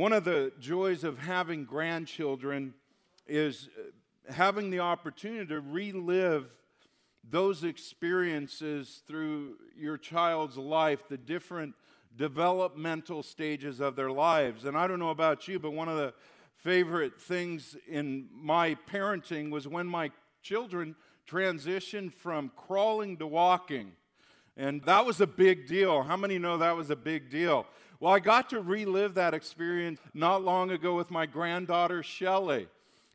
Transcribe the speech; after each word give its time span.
One 0.00 0.14
of 0.14 0.24
the 0.24 0.50
joys 0.58 1.04
of 1.04 1.18
having 1.18 1.66
grandchildren 1.66 2.72
is 3.26 3.68
uh, 3.78 4.32
having 4.32 4.70
the 4.70 4.80
opportunity 4.80 5.44
to 5.48 5.60
relive 5.60 6.50
those 7.22 7.64
experiences 7.64 9.02
through 9.06 9.56
your 9.76 9.98
child's 9.98 10.56
life, 10.56 11.06
the 11.06 11.18
different 11.18 11.74
developmental 12.16 13.22
stages 13.22 13.78
of 13.78 13.94
their 13.94 14.10
lives. 14.10 14.64
And 14.64 14.74
I 14.74 14.86
don't 14.86 15.00
know 15.00 15.10
about 15.10 15.46
you, 15.48 15.58
but 15.58 15.72
one 15.72 15.90
of 15.90 15.98
the 15.98 16.14
favorite 16.54 17.20
things 17.20 17.76
in 17.86 18.26
my 18.32 18.76
parenting 18.90 19.50
was 19.50 19.68
when 19.68 19.86
my 19.86 20.12
children 20.40 20.96
transitioned 21.28 22.14
from 22.14 22.52
crawling 22.56 23.18
to 23.18 23.26
walking. 23.26 23.92
And 24.56 24.82
that 24.84 25.04
was 25.04 25.20
a 25.20 25.26
big 25.26 25.66
deal. 25.66 26.02
How 26.02 26.16
many 26.16 26.38
know 26.38 26.56
that 26.56 26.74
was 26.74 26.88
a 26.88 26.96
big 26.96 27.28
deal? 27.28 27.66
Well, 28.00 28.14
I 28.14 28.18
got 28.18 28.48
to 28.50 28.60
relive 28.60 29.12
that 29.14 29.34
experience 29.34 30.00
not 30.14 30.42
long 30.42 30.70
ago 30.70 30.96
with 30.96 31.10
my 31.10 31.26
granddaughter, 31.26 32.02
Shelley. 32.02 32.66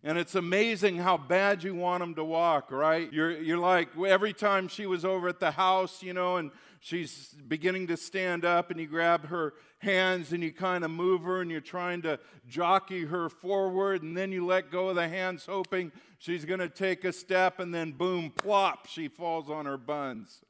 And 0.03 0.15
it's 0.15 0.35
amazing 0.35 0.97
how 0.97 1.17
bad 1.17 1.63
you 1.63 1.73
want 1.73 2.01
them 2.01 2.13
to 2.13 2.23
walk, 2.23 2.71
right? 2.71 3.11
You're, 3.11 3.31
you're 3.31 3.57
like, 3.57 3.89
every 3.97 4.31
time 4.31 4.67
she 4.67 4.85
was 4.85 5.03
over 5.03 5.27
at 5.27 5.39
the 5.39 5.49
house, 5.49 6.03
you 6.03 6.13
know, 6.13 6.37
and 6.37 6.51
she's 6.79 7.35
beginning 7.47 7.87
to 7.87 7.97
stand 7.97 8.45
up, 8.45 8.69
and 8.69 8.79
you 8.79 8.85
grab 8.85 9.25
her 9.29 9.55
hands 9.79 10.31
and 10.31 10.43
you 10.43 10.53
kind 10.53 10.85
of 10.85 10.91
move 10.91 11.23
her, 11.23 11.41
and 11.41 11.49
you're 11.49 11.61
trying 11.61 12.03
to 12.03 12.19
jockey 12.47 13.05
her 13.05 13.27
forward, 13.27 14.03
and 14.03 14.15
then 14.15 14.31
you 14.31 14.45
let 14.45 14.69
go 14.69 14.89
of 14.89 14.95
the 14.95 15.09
hands, 15.09 15.47
hoping 15.47 15.91
she's 16.19 16.45
going 16.45 16.59
to 16.59 16.69
take 16.69 17.03
a 17.03 17.11
step, 17.11 17.59
and 17.59 17.73
then 17.73 17.91
boom, 17.91 18.29
plop, 18.29 18.85
she 18.85 19.07
falls 19.07 19.49
on 19.49 19.65
her 19.65 19.77
buns. 19.77 20.41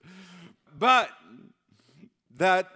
But 0.77 1.09
that 2.36 2.70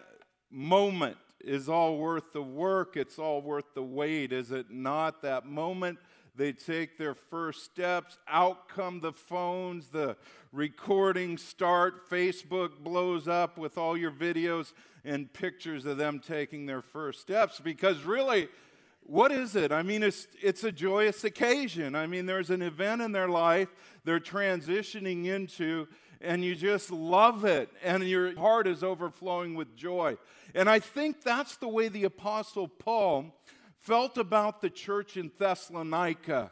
moment 0.50 1.18
is 1.50 1.68
all 1.68 1.98
worth 1.98 2.32
the 2.32 2.44
work, 2.44 2.96
it's 2.96 3.18
all 3.18 3.42
worth 3.42 3.74
the 3.74 3.82
wait, 3.82 4.32
is 4.32 4.52
it 4.52 4.70
not? 4.70 5.24
That 5.24 5.48
moment 5.48 5.98
they 6.36 6.52
take 6.52 6.96
their 7.00 7.16
first 7.16 7.66
steps, 7.66 8.20
out 8.28 8.70
come 8.70 9.00
the 9.00 9.12
phones, 9.12 9.88
the 9.88 10.16
recordings 10.54 11.44
start, 11.44 12.08
Facebook 12.08 12.78
blows 12.84 13.28
up 13.28 13.58
with 13.58 13.80
all 13.80 13.98
your 13.98 14.12
videos 14.12 14.74
and 15.04 15.34
pictures 15.34 15.88
of 15.88 15.98
them 15.98 16.20
taking 16.20 16.68
their 16.68 16.84
first 16.84 17.20
steps 17.20 17.60
because 17.60 18.04
really, 18.04 18.48
what 19.02 19.32
is 19.32 19.56
it? 19.56 19.72
I 19.72 19.82
mean, 19.82 20.04
it's, 20.04 20.28
it's 20.44 20.64
a 20.64 20.72
joyous 20.72 21.24
occasion. 21.24 21.96
I 21.96 22.06
mean, 22.06 22.28
there's 22.28 22.52
an 22.52 22.62
event 22.62 23.02
in 23.02 23.12
their 23.12 23.28
life 23.28 23.70
they're 24.06 24.20
transitioning 24.20 25.26
into, 25.26 25.88
and 26.22 26.44
you 26.44 26.56
just 26.56 26.92
love 26.92 27.46
it, 27.46 27.70
and 27.84 28.04
your 28.04 28.36
heart 28.38 28.68
is 28.68 28.84
overflowing 28.84 29.56
with 29.56 29.76
joy. 29.76 30.18
And 30.54 30.70
I 30.70 30.80
think 30.80 31.22
that's 31.24 31.58
the 31.58 31.68
way 31.68 31.88
the 31.88 32.04
Apostle 32.04 32.68
Paul 32.68 33.36
felt 33.78 34.18
about 34.18 34.62
the 34.62 34.70
church 34.70 35.16
in 35.18 35.32
Thessalonica. 35.38 36.52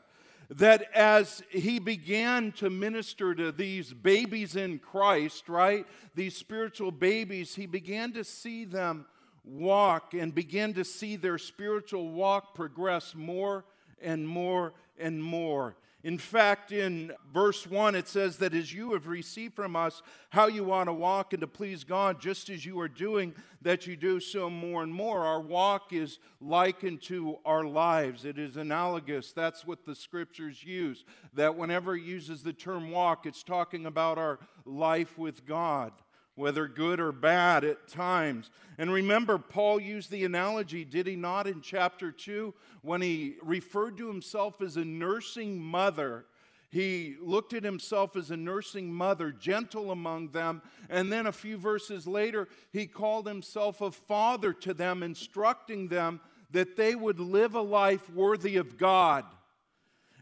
That 0.50 0.90
as 0.94 1.44
he 1.50 1.78
began 1.78 2.54
to 2.54 2.70
minister 2.70 3.36
to 3.36 3.52
these 3.52 3.94
babies 3.94 4.56
in 4.56 4.80
Christ, 4.80 5.50
right, 5.50 5.86
these 6.16 6.38
spiritual 6.38 6.92
babies, 6.92 7.56
he 7.56 7.66
began 7.66 8.14
to 8.14 8.24
see 8.24 8.64
them 8.64 9.06
walk 9.44 10.14
and 10.14 10.34
begin 10.34 10.74
to 10.76 10.86
see 10.86 11.18
their 11.18 11.38
spiritual 11.38 12.12
walk 12.12 12.56
progress 12.56 13.14
more 13.14 13.66
and 14.02 14.26
more 14.26 14.74
and 14.98 15.22
more. 15.22 15.76
In 16.08 16.18
fact, 16.18 16.72
in 16.72 17.12
verse 17.34 17.68
1, 17.68 17.94
it 17.94 18.08
says 18.08 18.38
that 18.38 18.54
as 18.54 18.72
you 18.72 18.94
have 18.94 19.08
received 19.08 19.54
from 19.54 19.76
us 19.76 20.02
how 20.30 20.48
you 20.48 20.64
want 20.64 20.88
to 20.88 20.94
walk 20.94 21.34
and 21.34 21.42
to 21.42 21.48
please 21.48 21.84
God, 21.84 22.22
just 22.22 22.50
as 22.50 22.66
you 22.66 22.80
are 22.80 22.88
doing, 22.88 23.36
that 23.62 23.88
you 23.88 23.98
do 23.98 24.22
so 24.22 24.50
more 24.50 24.84
and 24.84 24.94
more. 24.94 25.26
Our 25.26 25.42
walk 25.42 25.92
is 25.92 26.20
likened 26.40 27.02
to 27.04 27.40
our 27.44 27.66
lives, 27.66 28.24
it 28.24 28.40
is 28.40 28.56
analogous. 28.56 29.34
That's 29.34 29.68
what 29.68 29.86
the 29.86 29.96
scriptures 29.96 30.64
use. 30.64 31.04
That 31.34 31.58
whenever 31.58 31.98
it 31.98 32.04
uses 32.04 32.42
the 32.42 32.54
term 32.54 32.90
walk, 32.90 33.26
it's 33.26 33.44
talking 33.44 33.86
about 33.86 34.18
our 34.18 34.40
life 34.64 35.18
with 35.18 35.46
God 35.46 35.92
whether 36.38 36.68
good 36.68 37.00
or 37.00 37.12
bad 37.12 37.66
at 37.66 37.88
times. 37.88 38.50
And 38.78 38.94
remember, 38.94 39.38
Paul 39.40 39.82
used 39.82 40.12
the 40.12 40.24
analogy, 40.24 40.86
did 40.86 41.08
he 41.08 41.16
not, 41.16 41.48
in 41.48 41.62
chapter 41.62 42.12
2, 42.12 42.54
when 42.84 43.02
he 43.02 43.36
referred 43.42 43.98
to 43.98 44.08
himself 44.08 44.62
as 44.62 44.78
a 44.78 44.86
nursing 44.86 45.60
mother? 45.60 46.26
He 46.70 47.16
looked 47.20 47.54
at 47.54 47.64
himself 47.64 48.16
as 48.16 48.30
a 48.30 48.38
nursing 48.38 48.94
mother, 48.94 49.32
gentle 49.32 49.92
among 49.92 50.30
them. 50.30 50.62
And 50.90 51.12
then 51.12 51.26
a 51.26 51.32
few 51.32 51.58
verses 51.58 52.06
later, 52.06 52.48
he 52.72 52.86
called 52.86 53.26
himself 53.26 53.82
a 53.82 53.90
father 53.90 54.54
to 54.54 54.76
them, 54.76 55.02
instructing 55.02 55.88
them 55.88 56.20
that 56.52 56.78
they 56.78 56.94
would 56.94 57.20
live 57.20 57.56
a 57.56 57.62
life 57.62 58.10
worthy 58.12 58.58
of 58.58 58.78
God. 58.78 59.26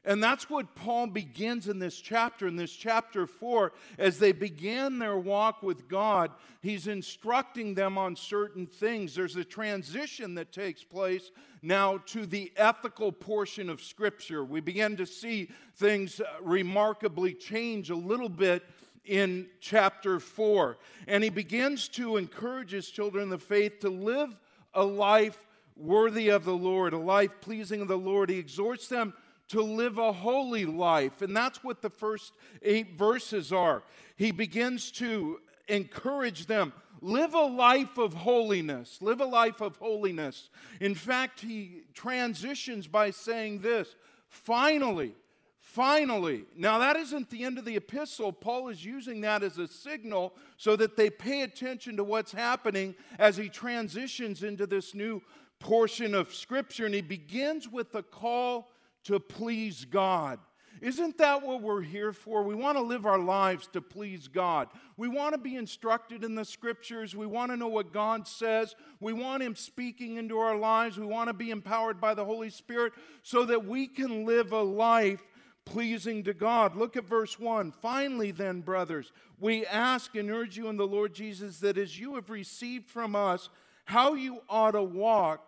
And 0.05 0.23
that's 0.23 0.49
what 0.51 0.75
Paul 0.75 1.07
begins 1.07 1.67
in 1.67 1.79
this 1.79 1.99
chapter, 1.99 2.47
in 2.47 2.55
this 2.55 2.71
chapter 2.71 3.25
4. 3.25 3.71
As 3.97 4.19
they 4.19 4.31
began 4.31 4.99
their 4.99 5.17
walk 5.17 5.63
with 5.63 5.87
God, 5.87 6.31
he's 6.61 6.85
instructing 6.85 7.73
them 7.73 7.97
on 7.97 8.15
certain 8.15 8.67
things. 8.67 9.15
There's 9.15 9.35
a 9.35 9.43
transition 9.43 10.35
that 10.35 10.51
takes 10.51 10.83
place 10.83 11.31
now 11.63 11.97
to 12.05 12.27
the 12.27 12.51
ethical 12.55 13.11
portion 13.11 13.67
of 13.67 13.81
Scripture. 13.81 14.45
We 14.45 14.61
begin 14.61 14.95
to 14.97 15.07
see 15.07 15.49
things 15.75 16.21
uh, 16.21 16.25
remarkably 16.41 17.33
change 17.33 17.89
a 17.89 17.95
little 17.95 18.29
bit 18.29 18.63
in 19.05 19.47
chapter 19.59 20.19
4. 20.19 20.77
And 21.07 21.23
he 21.23 21.31
begins 21.31 21.87
to 21.89 22.17
encourage 22.17 22.71
his 22.71 22.89
children 22.89 23.23
in 23.23 23.29
the 23.29 23.39
faith 23.39 23.79
to 23.79 23.89
live 23.89 24.37
a 24.75 24.83
life 24.83 25.39
worthy 25.75 26.29
of 26.29 26.45
the 26.45 26.55
Lord, 26.55 26.93
a 26.93 26.97
life 26.97 27.41
pleasing 27.41 27.81
of 27.81 27.87
the 27.87 27.97
Lord. 27.97 28.29
He 28.29 28.37
exhorts 28.37 28.87
them 28.87 29.13
to 29.49 29.61
live 29.61 29.97
a 29.97 30.11
holy 30.11 30.65
life. 30.65 31.21
And 31.21 31.35
that's 31.35 31.63
what 31.63 31.81
the 31.81 31.89
first 31.89 32.33
eight 32.61 32.97
verses 32.97 33.51
are. 33.51 33.83
He 34.15 34.31
begins 34.31 34.91
to 34.93 35.39
encourage 35.67 36.45
them 36.45 36.73
live 37.01 37.33
a 37.33 37.41
life 37.41 37.97
of 37.97 38.13
holiness. 38.13 38.97
Live 39.01 39.21
a 39.21 39.25
life 39.25 39.61
of 39.61 39.77
holiness. 39.77 40.49
In 40.79 40.95
fact, 40.95 41.41
he 41.41 41.83
transitions 41.93 42.87
by 42.87 43.11
saying 43.11 43.59
this 43.59 43.95
finally, 44.29 45.13
finally. 45.59 46.45
Now, 46.55 46.79
that 46.79 46.95
isn't 46.95 47.29
the 47.29 47.43
end 47.43 47.57
of 47.57 47.65
the 47.65 47.75
epistle. 47.75 48.33
Paul 48.33 48.69
is 48.69 48.83
using 48.83 49.21
that 49.21 49.43
as 49.43 49.57
a 49.57 49.67
signal 49.67 50.33
so 50.57 50.75
that 50.75 50.97
they 50.97 51.09
pay 51.09 51.41
attention 51.43 51.97
to 51.97 52.03
what's 52.03 52.31
happening 52.31 52.95
as 53.19 53.37
he 53.37 53.49
transitions 53.49 54.43
into 54.43 54.65
this 54.65 54.95
new 54.95 55.21
portion 55.59 56.13
of 56.13 56.33
Scripture. 56.33 56.85
And 56.85 56.95
he 56.95 57.01
begins 57.01 57.69
with 57.69 57.93
a 57.95 58.03
call 58.03 58.69
to 59.05 59.19
please 59.19 59.85
God. 59.85 60.39
Isn't 60.81 61.17
that 61.19 61.41
what 61.41 61.61
we're 61.61 61.81
here 61.81 62.11
for? 62.11 62.43
We 62.43 62.53
want 62.53 62.77
to 62.77 62.83
live 62.83 63.05
our 63.05 63.17
lives 63.17 63.67
to 63.73 63.81
please 63.81 64.27
God. 64.27 64.67
We 64.97 65.07
want 65.07 65.33
to 65.33 65.39
be 65.39 65.55
instructed 65.55 66.23
in 66.23 66.35
the 66.35 66.43
scriptures. 66.43 67.15
We 67.15 67.25
want 67.25 67.51
to 67.51 67.57
know 67.57 67.69
what 67.69 67.93
God 67.93 68.27
says. 68.27 68.75
We 68.99 69.13
want 69.13 69.41
Him 69.41 69.55
speaking 69.55 70.17
into 70.17 70.37
our 70.37 70.57
lives. 70.57 70.97
We 70.97 71.05
want 71.05 71.29
to 71.29 71.33
be 71.33 71.49
empowered 71.49 72.01
by 72.01 72.13
the 72.13 72.25
Holy 72.25 72.49
Spirit 72.49 72.93
so 73.23 73.45
that 73.45 73.65
we 73.65 73.87
can 73.87 74.25
live 74.25 74.51
a 74.51 74.61
life 74.61 75.23
pleasing 75.63 76.23
to 76.23 76.33
God. 76.33 76.75
Look 76.75 76.97
at 76.97 77.05
verse 77.05 77.39
1. 77.39 77.71
Finally, 77.81 78.31
then, 78.31 78.61
brothers, 78.61 79.11
we 79.39 79.65
ask 79.65 80.15
and 80.15 80.29
urge 80.29 80.57
you 80.57 80.67
in 80.67 80.77
the 80.77 80.87
Lord 80.87 81.13
Jesus 81.13 81.59
that 81.59 81.77
as 81.77 81.99
you 81.99 82.15
have 82.15 82.29
received 82.29 82.89
from 82.89 83.15
us 83.15 83.49
how 83.85 84.13
you 84.13 84.41
ought 84.49 84.71
to 84.71 84.83
walk 84.83 85.47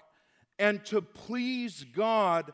and 0.58 0.84
to 0.86 1.02
please 1.02 1.86
God 1.96 2.52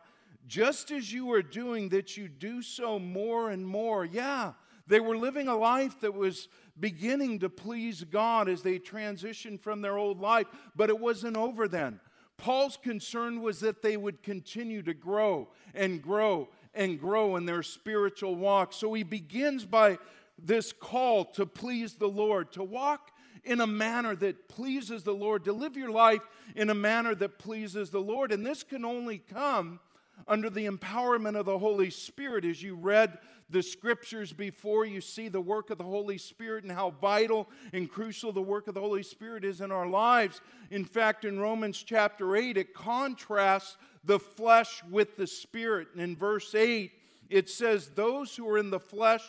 just 0.48 0.92
as 0.92 1.12
you 1.12 1.32
are 1.32 1.42
doing, 1.42 1.90
that 1.90 2.18
you 2.18 2.28
do 2.28 2.62
so 2.62 3.00
more 3.00 3.50
and 3.50 3.66
more. 3.66 4.06
Yeah, 4.06 4.54
they 4.88 5.00
were 5.00 5.18
living 5.18 5.48
a 5.48 5.56
life 5.56 6.00
that 6.02 6.14
was 6.14 6.48
beginning 6.80 7.40
to 7.40 7.50
please 7.50 8.04
God 8.04 8.50
as 8.50 8.62
they 8.62 8.80
transitioned 8.80 9.62
from 9.62 9.82
their 9.82 9.98
old 9.98 10.20
life, 10.20 10.48
but 10.76 10.90
it 10.90 11.00
wasn't 11.00 11.38
over 11.38 11.68
then. 11.68 12.00
Paul's 12.38 12.78
concern 12.78 13.42
was 13.42 13.60
that 13.60 13.82
they 13.82 13.96
would 13.96 14.24
continue 14.24 14.82
to 14.84 14.94
grow 14.94 15.50
and 15.74 16.02
grow 16.02 16.50
and 16.74 17.00
grow 17.00 17.36
in 17.36 17.46
their 17.46 17.64
spiritual 17.64 18.36
walk. 18.36 18.74
So 18.74 18.94
he 18.94 19.04
begins 19.04 19.66
by 19.66 20.00
this 20.38 20.74
call 20.74 21.26
to 21.26 21.46
please 21.46 21.94
the 21.94 22.08
Lord, 22.08 22.52
to 22.54 22.64
walk 22.64 23.12
in 23.44 23.62
a 23.62 23.68
manner 23.68 24.16
that 24.16 24.50
pleases 24.50 25.04
the 25.04 25.14
Lord, 25.14 25.46
to 25.46 25.54
live 25.54 25.78
your 25.78 25.92
life 25.92 26.22
in 26.56 26.70
a 26.70 26.76
manner 26.76 27.14
that 27.16 27.38
pleases 27.38 27.92
the 27.92 28.02
Lord. 28.02 28.32
And 28.32 28.46
this 28.46 28.64
can 28.64 28.84
only 28.84 29.20
come 29.20 29.80
under 30.28 30.50
the 30.50 30.68
empowerment 30.68 31.38
of 31.38 31.46
the 31.46 31.60
Holy 31.60 31.90
Spirit 31.90 32.46
as 32.46 32.62
you 32.62 32.76
read 32.76 33.18
the 33.50 33.64
scriptures 33.64 34.34
before 34.34 34.86
you 34.86 35.00
see 35.00 35.28
the 35.28 35.42
work 35.42 35.70
of 35.70 35.78
the 35.78 35.84
Holy 35.84 36.18
Spirit 36.18 36.64
and 36.64 36.72
how 36.72 36.92
vital 37.02 37.48
and 37.72 37.90
crucial 37.90 38.32
the 38.32 38.42
work 38.42 38.68
of 38.68 38.74
the 38.74 38.82
Holy 38.82 39.04
Spirit 39.04 39.46
is 39.46 39.62
in 39.62 39.72
our 39.72 39.88
lives. 39.88 40.42
In 40.72 40.84
fact, 40.86 41.24
in 41.24 41.40
Romans 41.40 41.82
chapter 41.84 42.36
8, 42.36 42.58
it 42.58 42.74
contrasts 42.74 43.78
the 44.04 44.20
flesh 44.20 44.84
with 44.90 45.16
the 45.18 45.28
Spirit. 45.28 45.90
And 45.94 46.02
in 46.02 46.16
verse 46.16 46.56
8, 46.56 46.92
it 47.30 47.50
says, 47.50 47.90
Those 47.90 48.36
who 48.36 48.48
are 48.50 48.58
in 48.58 48.70
the 48.70 48.80
flesh 48.80 49.24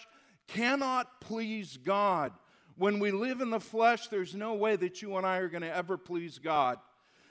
cannot 0.49 1.21
please 1.21 1.77
God. 1.77 2.33
When 2.77 2.99
we 2.99 3.13
live 3.13 3.41
in 3.41 3.51
the 3.51 3.61
flesh, 3.61 4.09
there's 4.09 4.35
no 4.35 4.55
way 4.55 4.77
that 4.77 5.01
you 5.01 5.17
and 5.17 5.27
I 5.27 5.39
are 5.39 5.49
going 5.49 5.63
to 5.63 5.75
ever 5.75 5.97
please 5.97 6.39
God. 6.39 6.79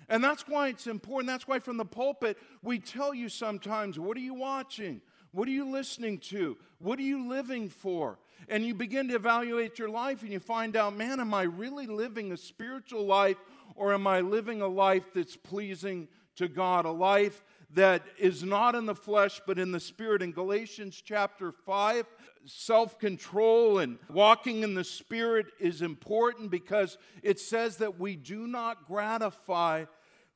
And 0.10 0.24
that's 0.24 0.48
why 0.48 0.70
it's 0.70 0.88
important. 0.88 1.28
That's 1.28 1.48
why 1.48 1.60
from 1.60 1.78
the 1.78 1.86
pulpit, 1.86 2.38
we 2.62 2.80
tell 2.80 3.14
you 3.14 3.30
sometimes, 3.30 4.00
what 4.00 4.18
are 4.18 4.22
you 4.22 4.34
watching? 4.34 5.02
What 5.32 5.48
are 5.48 5.52
you 5.52 5.70
listening 5.70 6.20
to? 6.20 6.58
What 6.80 7.00
are 7.00 7.04
you 7.04 7.28
living 7.28 7.70
for? 7.70 8.20
And 8.50 8.66
you 8.66 8.76
begin 8.76 9.08
to 9.08 9.16
evaluate 9.16 9.80
your 9.80 9.90
life 9.90 10.22
and 10.22 10.32
you 10.32 10.40
find 10.40 10.76
out, 10.76 10.96
man, 10.96 11.20
am 11.20 11.34
I 11.34 11.44
really 11.44 11.88
living 11.88 12.32
a 12.32 12.38
spiritual 12.38 13.06
life 13.06 13.38
or 13.76 13.94
am 13.94 14.06
I 14.06 14.20
living 14.22 14.62
a 14.62 14.68
life 14.68 15.14
that's 15.14 15.36
pleasing 15.36 16.08
to 16.36 16.48
God? 16.48 16.86
A 16.86 16.92
life 16.92 17.44
that 17.74 18.04
is 18.18 18.44
not 18.44 18.76
in 18.76 18.86
the 18.86 18.96
flesh 18.96 19.42
but 19.46 19.60
in 19.60 19.72
the 19.72 19.80
spirit. 19.80 20.22
In 20.22 20.32
Galatians 20.32 21.02
chapter 21.04 21.52
5, 21.52 22.06
self 22.46 23.00
control 23.00 23.80
and 23.80 23.98
walking 24.10 24.64
in 24.64 24.74
the 24.74 24.84
spirit 24.84 25.48
is 25.60 25.82
important 25.82 26.52
because 26.52 26.98
it 27.22 27.40
says 27.40 27.78
that 27.78 28.00
we 28.00 28.16
do 28.16 28.48
not 28.48 28.88
gratify 28.88 29.86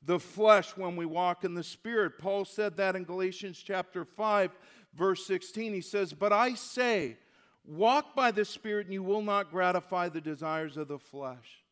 the 0.03 0.19
flesh 0.19 0.77
when 0.77 0.95
we 0.95 1.05
walk 1.05 1.43
in 1.43 1.53
the 1.53 1.63
spirit. 1.63 2.17
Paul 2.17 2.45
said 2.45 2.77
that 2.77 2.95
in 2.95 3.03
Galatians 3.03 3.61
chapter 3.63 4.05
5 4.05 4.51
verse 4.97 5.25
16, 5.25 5.73
he 5.73 5.81
says, 5.81 6.13
But 6.13 6.33
I 6.33 6.55
say, 6.55 7.17
walk 7.63 8.15
by 8.15 8.31
the 8.31 8.45
Spirit, 8.45 8.87
and 8.87 8.93
you 8.93 9.03
will 9.03 9.21
not 9.21 9.51
gratify 9.51 10.09
the 10.09 10.21
desires 10.21 10.75
of 10.75 10.87
the 10.87 10.99
flesh. 10.99 11.63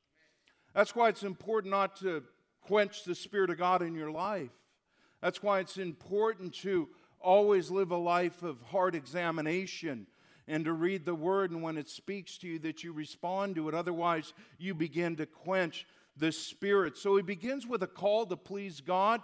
That's 0.73 0.95
why 0.95 1.09
it's 1.09 1.23
important 1.23 1.71
not 1.71 1.95
to 1.97 2.23
quench 2.61 3.03
the 3.03 3.15
Spirit 3.15 3.49
of 3.49 3.57
God 3.57 3.81
in 3.81 3.95
your 3.95 4.11
life. 4.11 4.51
That's 5.25 5.41
why 5.41 5.59
it's 5.59 5.77
important 5.77 6.53
to 6.57 6.87
always 7.19 7.71
live 7.71 7.89
a 7.89 7.97
life 7.97 8.43
of 8.43 8.61
hard 8.61 8.93
examination 8.93 10.05
and 10.47 10.65
to 10.65 10.71
read 10.71 11.03
the 11.03 11.15
word 11.15 11.49
and 11.49 11.63
when 11.63 11.79
it 11.79 11.89
speaks 11.89 12.37
to 12.37 12.47
you 12.47 12.59
that 12.59 12.83
you 12.83 12.93
respond 12.93 13.55
to 13.55 13.67
it 13.67 13.73
otherwise 13.73 14.33
you 14.59 14.75
begin 14.75 15.15
to 15.15 15.25
quench 15.25 15.87
the 16.15 16.31
spirit 16.31 16.95
so 16.95 17.15
he 17.15 17.23
begins 17.23 17.65
with 17.65 17.81
a 17.81 17.87
call 17.87 18.27
to 18.27 18.37
please 18.37 18.81
god 18.81 19.19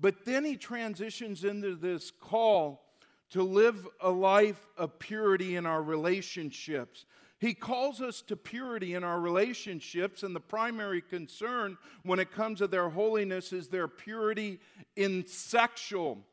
but 0.00 0.24
then 0.24 0.44
he 0.44 0.56
transitions 0.56 1.44
into 1.44 1.76
this 1.76 2.10
call 2.10 2.84
to 3.30 3.44
live 3.44 3.86
a 4.00 4.10
life 4.10 4.66
of 4.76 4.98
purity 4.98 5.56
in 5.56 5.66
our 5.66 5.82
relationships. 5.82 7.04
He 7.44 7.52
calls 7.52 8.00
us 8.00 8.22
to 8.28 8.36
purity 8.36 8.94
in 8.94 9.04
our 9.04 9.20
relationships, 9.20 10.22
and 10.22 10.34
the 10.34 10.40
primary 10.40 11.02
concern 11.02 11.76
when 12.02 12.18
it 12.18 12.32
comes 12.32 12.60
to 12.60 12.66
their 12.66 12.88
holiness 12.88 13.52
is 13.52 13.68
their 13.68 13.86
purity 13.86 14.60
in 14.96 15.26
sexual 15.26 16.24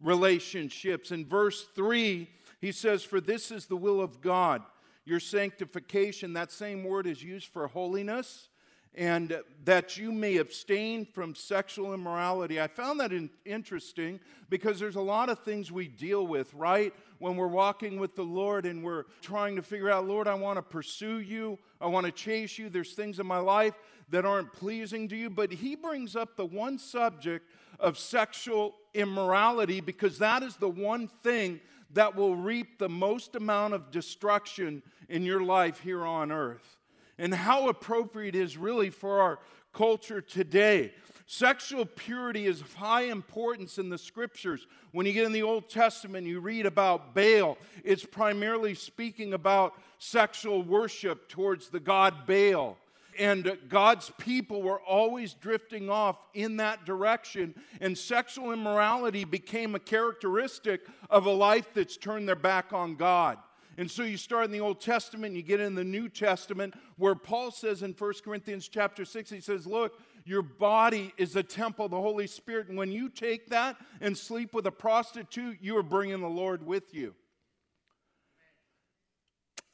relationships. 0.00 1.10
In 1.10 1.26
verse 1.26 1.66
3, 1.74 2.28
he 2.60 2.70
says, 2.70 3.02
For 3.02 3.20
this 3.20 3.50
is 3.50 3.66
the 3.66 3.76
will 3.76 4.00
of 4.00 4.20
God, 4.20 4.62
your 5.04 5.18
sanctification. 5.18 6.34
That 6.34 6.52
same 6.52 6.84
word 6.84 7.08
is 7.08 7.24
used 7.24 7.48
for 7.48 7.66
holiness 7.66 8.48
and 8.94 9.40
that 9.64 9.96
you 9.96 10.12
may 10.12 10.36
abstain 10.36 11.06
from 11.06 11.34
sexual 11.34 11.94
immorality. 11.94 12.60
I 12.60 12.66
found 12.66 13.00
that 13.00 13.12
in, 13.12 13.30
interesting 13.44 14.20
because 14.50 14.78
there's 14.78 14.96
a 14.96 15.00
lot 15.00 15.30
of 15.30 15.38
things 15.38 15.72
we 15.72 15.88
deal 15.88 16.26
with, 16.26 16.52
right? 16.52 16.92
When 17.18 17.36
we're 17.36 17.46
walking 17.46 17.98
with 17.98 18.14
the 18.16 18.24
Lord 18.24 18.66
and 18.66 18.84
we're 18.84 19.04
trying 19.22 19.56
to 19.56 19.62
figure 19.62 19.90
out, 19.90 20.06
Lord, 20.06 20.28
I 20.28 20.34
want 20.34 20.58
to 20.58 20.62
pursue 20.62 21.20
you, 21.20 21.58
I 21.80 21.86
want 21.86 22.04
to 22.04 22.12
chase 22.12 22.58
you. 22.58 22.68
There's 22.68 22.92
things 22.92 23.18
in 23.18 23.26
my 23.26 23.38
life 23.38 23.74
that 24.10 24.26
aren't 24.26 24.52
pleasing 24.52 25.08
to 25.08 25.16
you. 25.16 25.30
But 25.30 25.52
he 25.52 25.74
brings 25.74 26.14
up 26.14 26.36
the 26.36 26.44
one 26.44 26.78
subject 26.78 27.48
of 27.80 27.98
sexual 27.98 28.74
immorality 28.92 29.80
because 29.80 30.18
that 30.18 30.42
is 30.42 30.56
the 30.56 30.68
one 30.68 31.08
thing 31.22 31.60
that 31.94 32.14
will 32.14 32.36
reap 32.36 32.78
the 32.78 32.88
most 32.88 33.36
amount 33.36 33.72
of 33.72 33.90
destruction 33.90 34.82
in 35.08 35.24
your 35.24 35.42
life 35.42 35.80
here 35.80 36.04
on 36.04 36.30
earth 36.30 36.78
and 37.22 37.32
how 37.32 37.68
appropriate 37.68 38.34
it 38.34 38.42
is 38.42 38.58
really 38.58 38.90
for 38.90 39.20
our 39.20 39.38
culture 39.72 40.20
today. 40.20 40.92
Sexual 41.26 41.86
purity 41.86 42.46
is 42.46 42.60
of 42.60 42.74
high 42.74 43.04
importance 43.04 43.78
in 43.78 43.88
the 43.88 43.96
scriptures. 43.96 44.66
When 44.90 45.06
you 45.06 45.12
get 45.12 45.24
in 45.24 45.32
the 45.32 45.44
Old 45.44 45.70
Testament, 45.70 46.26
you 46.26 46.40
read 46.40 46.66
about 46.66 47.14
Baal, 47.14 47.58
it's 47.84 48.04
primarily 48.04 48.74
speaking 48.74 49.34
about 49.34 49.74
sexual 50.00 50.64
worship 50.64 51.28
towards 51.28 51.68
the 51.68 51.78
god 51.78 52.26
Baal. 52.26 52.76
And 53.16 53.56
God's 53.68 54.10
people 54.18 54.60
were 54.60 54.80
always 54.80 55.34
drifting 55.34 55.88
off 55.88 56.18
in 56.34 56.56
that 56.56 56.84
direction, 56.84 57.54
and 57.80 57.96
sexual 57.96 58.50
immorality 58.50 59.24
became 59.24 59.76
a 59.76 59.78
characteristic 59.78 60.86
of 61.08 61.26
a 61.26 61.30
life 61.30 61.68
that's 61.72 61.96
turned 61.96 62.26
their 62.26 62.34
back 62.34 62.72
on 62.72 62.96
God. 62.96 63.38
And 63.78 63.90
so 63.90 64.02
you 64.02 64.16
start 64.16 64.44
in 64.44 64.52
the 64.52 64.60
Old 64.60 64.80
Testament, 64.80 65.34
you 65.34 65.42
get 65.42 65.60
in 65.60 65.74
the 65.74 65.84
New 65.84 66.08
Testament, 66.08 66.74
where 66.96 67.14
Paul 67.14 67.50
says 67.50 67.82
in 67.82 67.92
1 67.92 68.12
Corinthians 68.24 68.68
chapter 68.68 69.04
6, 69.04 69.30
he 69.30 69.40
says, 69.40 69.66
Look, 69.66 69.98
your 70.24 70.42
body 70.42 71.12
is 71.16 71.36
a 71.36 71.42
temple 71.42 71.86
of 71.86 71.90
the 71.90 72.00
Holy 72.00 72.26
Spirit. 72.26 72.68
And 72.68 72.76
when 72.76 72.92
you 72.92 73.08
take 73.08 73.48
that 73.48 73.76
and 74.00 74.16
sleep 74.16 74.54
with 74.54 74.66
a 74.66 74.70
prostitute, 74.70 75.58
you 75.60 75.76
are 75.76 75.82
bringing 75.82 76.20
the 76.20 76.28
Lord 76.28 76.64
with 76.64 76.94
you. 76.94 77.14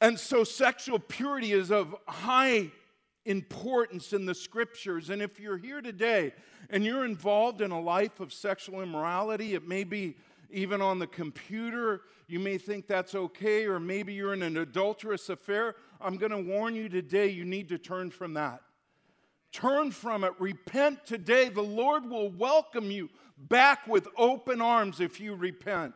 And 0.01 0.17
so 0.17 0.43
sexual 0.43 0.97
purity 0.97 1.51
is 1.51 1.71
of 1.71 1.93
high 2.07 2.71
importance 3.25 4.13
in 4.13 4.25
the 4.25 4.33
scriptures. 4.33 5.09
And 5.09 5.21
if 5.21 5.39
you're 5.39 5.57
here 5.57 5.81
today 5.81 6.33
and 6.69 6.85
you're 6.85 7.05
involved 7.05 7.61
in 7.61 7.71
a 7.71 7.79
life 7.79 8.19
of 8.19 8.31
sexual 8.31 8.81
immorality, 8.81 9.55
it 9.55 9.67
may 9.67 9.83
be 9.83 10.15
even 10.51 10.81
on 10.81 10.99
the 10.99 11.07
computer. 11.07 12.01
You 12.27 12.39
may 12.39 12.57
think 12.57 12.87
that's 12.87 13.15
okay, 13.15 13.65
or 13.65 13.79
maybe 13.79 14.13
you're 14.13 14.33
in 14.33 14.43
an 14.43 14.57
adulterous 14.57 15.29
affair. 15.29 15.75
I'm 15.99 16.17
going 16.17 16.31
to 16.31 16.41
warn 16.41 16.75
you 16.75 16.89
today, 16.89 17.27
you 17.27 17.45
need 17.45 17.69
to 17.69 17.77
turn 17.77 18.11
from 18.11 18.33
that. 18.35 18.61
Turn 19.51 19.91
from 19.91 20.23
it. 20.23 20.33
Repent 20.39 21.05
today. 21.05 21.49
The 21.49 21.61
Lord 21.61 22.07
will 22.07 22.29
welcome 22.29 22.91
you 22.91 23.09
back 23.37 23.87
with 23.87 24.07
open 24.15 24.61
arms 24.61 24.99
if 24.99 25.19
you 25.19 25.33
repent. 25.33 25.95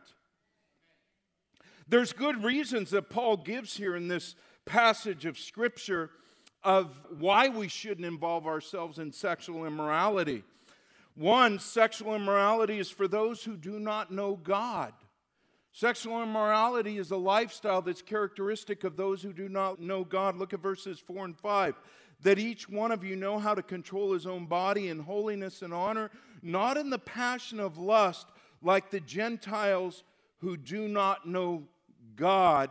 There's 1.86 2.12
good 2.12 2.42
reasons 2.42 2.90
that 2.90 3.10
Paul 3.10 3.36
gives 3.36 3.76
here 3.76 3.94
in 3.94 4.08
this 4.08 4.34
passage 4.64 5.26
of 5.26 5.38
Scripture 5.38 6.10
of 6.62 6.98
why 7.18 7.48
we 7.48 7.68
shouldn't 7.68 8.06
involve 8.06 8.46
ourselves 8.46 8.98
in 8.98 9.12
sexual 9.12 9.66
immorality. 9.66 10.42
One, 11.16 11.58
sexual 11.58 12.14
immorality 12.14 12.78
is 12.78 12.90
for 12.90 13.06
those 13.06 13.44
who 13.44 13.56
do 13.56 13.78
not 13.78 14.10
know 14.10 14.34
God. 14.34 14.92
Sexual 15.72 16.22
immorality 16.22 16.98
is 16.98 17.10
a 17.10 17.16
lifestyle 17.16 17.82
that's 17.82 18.02
characteristic 18.02 18.84
of 18.84 18.96
those 18.96 19.22
who 19.22 19.32
do 19.32 19.48
not 19.48 19.80
know 19.80 20.04
God. 20.04 20.36
Look 20.36 20.52
at 20.52 20.60
verses 20.60 20.98
4 20.98 21.24
and 21.24 21.38
5. 21.38 21.74
That 22.22 22.38
each 22.38 22.68
one 22.68 22.92
of 22.92 23.04
you 23.04 23.16
know 23.16 23.38
how 23.38 23.54
to 23.54 23.62
control 23.62 24.12
his 24.12 24.26
own 24.26 24.46
body 24.46 24.88
in 24.88 25.00
holiness 25.00 25.62
and 25.62 25.74
honor, 25.74 26.10
not 26.42 26.76
in 26.76 26.90
the 26.90 26.98
passion 26.98 27.58
of 27.60 27.76
lust 27.76 28.26
like 28.62 28.90
the 28.90 29.00
Gentiles 29.00 30.04
who 30.38 30.56
do 30.56 30.88
not 30.88 31.26
know 31.28 31.64
God. 32.16 32.70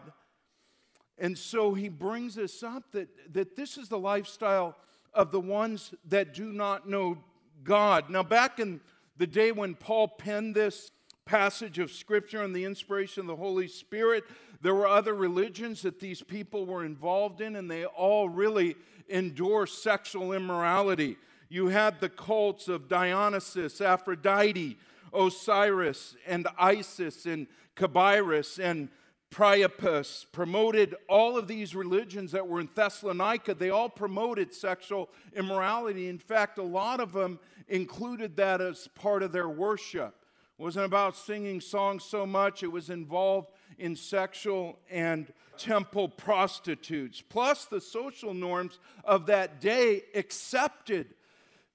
And 1.18 1.38
so 1.38 1.74
he 1.74 1.90
brings 1.90 2.38
us 2.38 2.64
up 2.64 2.92
that, 2.92 3.10
that 3.34 3.56
this 3.56 3.78
is 3.78 3.90
the 3.90 4.00
lifestyle 4.00 4.76
of 5.14 5.32
the 5.32 5.40
ones 5.40 5.94
that 6.08 6.34
do 6.34 6.52
not 6.52 6.90
know 6.90 7.18
God. 7.64 8.10
Now, 8.10 8.24
back 8.24 8.60
in 8.60 8.82
the 9.18 9.28
day 9.28 9.52
when 9.52 9.76
Paul 9.76 10.08
penned 10.08 10.56
this 10.56 10.92
passage 11.26 11.80
of 11.80 11.92
Scripture 11.92 12.44
and 12.44 12.56
the 12.56 12.66
inspiration 12.66 13.22
of 13.22 13.28
the 13.28 13.36
Holy 13.36 13.68
Spirit, 13.68 14.24
there 14.62 14.76
were 14.76 14.88
other 14.88 15.14
religions 15.14 15.82
that 15.82 16.00
these 16.00 16.22
people 16.22 16.66
were 16.66 16.86
involved 16.86 17.42
in, 17.42 17.56
and 17.56 17.70
they 17.70 17.86
all 17.86 18.30
really 18.30 18.76
endorsed 19.10 19.84
sexual 19.84 20.34
immorality. 20.34 21.18
You 21.50 21.68
had 21.68 22.00
the 22.00 22.10
cults 22.10 22.68
of 22.68 22.88
Dionysus, 22.88 23.82
Aphrodite, 23.82 24.78
Osiris, 25.14 26.16
and 26.26 26.48
Isis, 26.58 27.26
and 27.26 27.48
Cabirus, 27.76 28.60
and 28.60 28.90
Priapus 29.34 30.28
promoted 30.32 30.94
all 31.10 31.40
of 31.40 31.48
these 31.48 31.74
religions 31.74 32.32
that 32.34 32.48
were 32.48 32.60
in 32.60 32.70
Thessalonica. 32.76 33.56
They 33.56 33.72
all 33.72 33.90
promoted 33.90 34.54
sexual 34.54 35.10
immorality. 35.36 36.08
In 36.08 36.20
fact, 36.20 36.60
a 36.60 36.64
lot 36.64 37.00
of 37.00 37.14
them 37.14 37.40
included 37.68 38.36
that 38.36 38.62
as 38.62 38.88
part 38.90 39.24
of 39.24 39.32
their 39.32 39.50
worship. 39.50 40.14
It 40.60 40.62
wasn't 40.62 40.86
about 40.86 41.18
singing 41.18 41.62
songs 41.62 42.04
so 42.04 42.28
much, 42.28 42.62
it 42.62 42.72
was 42.72 42.92
involved 42.92 43.50
in 43.80 43.96
sexual 43.96 44.78
and 44.92 45.34
temple 45.58 46.10
prostitutes. 46.10 47.20
Plus, 47.20 47.66
the 47.66 47.82
social 47.82 48.36
norms 48.36 48.78
of 49.04 49.26
that 49.26 49.60
day 49.60 50.04
accepted 50.14 51.16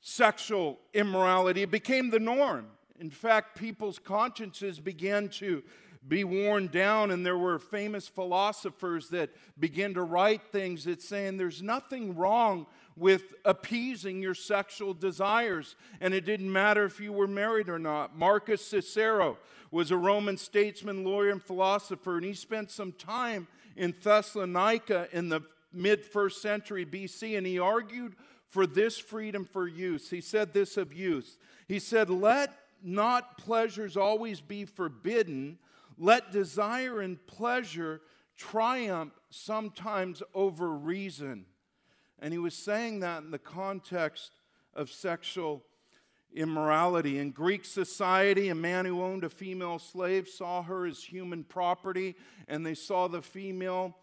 sexual 0.00 0.78
immorality, 0.94 1.62
it 1.62 1.72
became 1.72 2.10
the 2.10 2.20
norm. 2.20 2.66
In 3.00 3.10
fact, 3.10 3.58
people's 3.58 3.98
consciences 3.98 4.78
began 4.78 5.28
to 5.30 5.62
be 6.08 6.24
worn 6.24 6.68
down, 6.68 7.10
and 7.10 7.24
there 7.24 7.38
were 7.38 7.58
famous 7.58 8.08
philosophers 8.08 9.10
that 9.10 9.30
began 9.58 9.94
to 9.94 10.02
write 10.02 10.42
things 10.50 10.84
that 10.84 11.02
saying 11.02 11.36
there's 11.36 11.62
nothing 11.62 12.16
wrong 12.16 12.66
with 12.96 13.34
appeasing 13.44 14.20
your 14.20 14.34
sexual 14.34 14.94
desires, 14.94 15.76
and 16.00 16.12
it 16.14 16.24
didn't 16.24 16.50
matter 16.50 16.84
if 16.84 16.98
you 16.98 17.12
were 17.12 17.28
married 17.28 17.68
or 17.68 17.78
not. 17.78 18.16
Marcus 18.16 18.64
Cicero 18.64 19.38
was 19.70 19.90
a 19.90 19.96
Roman 19.96 20.36
statesman, 20.36 21.04
lawyer, 21.04 21.30
and 21.30 21.42
philosopher, 21.42 22.16
and 22.16 22.24
he 22.24 22.34
spent 22.34 22.70
some 22.70 22.92
time 22.92 23.46
in 23.76 23.94
Thessalonica 24.02 25.08
in 25.12 25.28
the 25.28 25.42
mid 25.72 26.04
first 26.04 26.42
century 26.42 26.84
BC, 26.84 27.36
and 27.36 27.46
he 27.46 27.58
argued 27.58 28.16
for 28.48 28.66
this 28.66 28.98
freedom 28.98 29.44
for 29.44 29.68
use. 29.68 30.10
He 30.10 30.20
said 30.20 30.52
this 30.52 30.76
of 30.76 30.92
youth. 30.92 31.36
He 31.68 31.78
said, 31.78 32.10
Let 32.10 32.52
not 32.82 33.38
pleasures 33.38 33.96
always 33.96 34.40
be 34.40 34.64
forbidden, 34.64 35.58
let 35.98 36.32
desire 36.32 37.00
and 37.00 37.24
pleasure 37.26 38.00
triumph 38.36 39.12
sometimes 39.30 40.22
over 40.34 40.70
reason. 40.72 41.44
And 42.20 42.32
he 42.32 42.38
was 42.38 42.54
saying 42.54 43.00
that 43.00 43.22
in 43.22 43.30
the 43.30 43.38
context 43.38 44.32
of 44.74 44.90
sexual 44.90 45.64
immorality. 46.34 47.18
In 47.18 47.30
Greek 47.30 47.64
society, 47.64 48.48
a 48.48 48.54
man 48.54 48.84
who 48.84 49.02
owned 49.02 49.24
a 49.24 49.30
female 49.30 49.78
slave 49.78 50.28
saw 50.28 50.62
her 50.62 50.86
as 50.86 51.02
human 51.02 51.42
property, 51.42 52.16
and 52.46 52.64
they 52.64 52.74
saw 52.74 53.08
the 53.08 53.22
female 53.22 53.96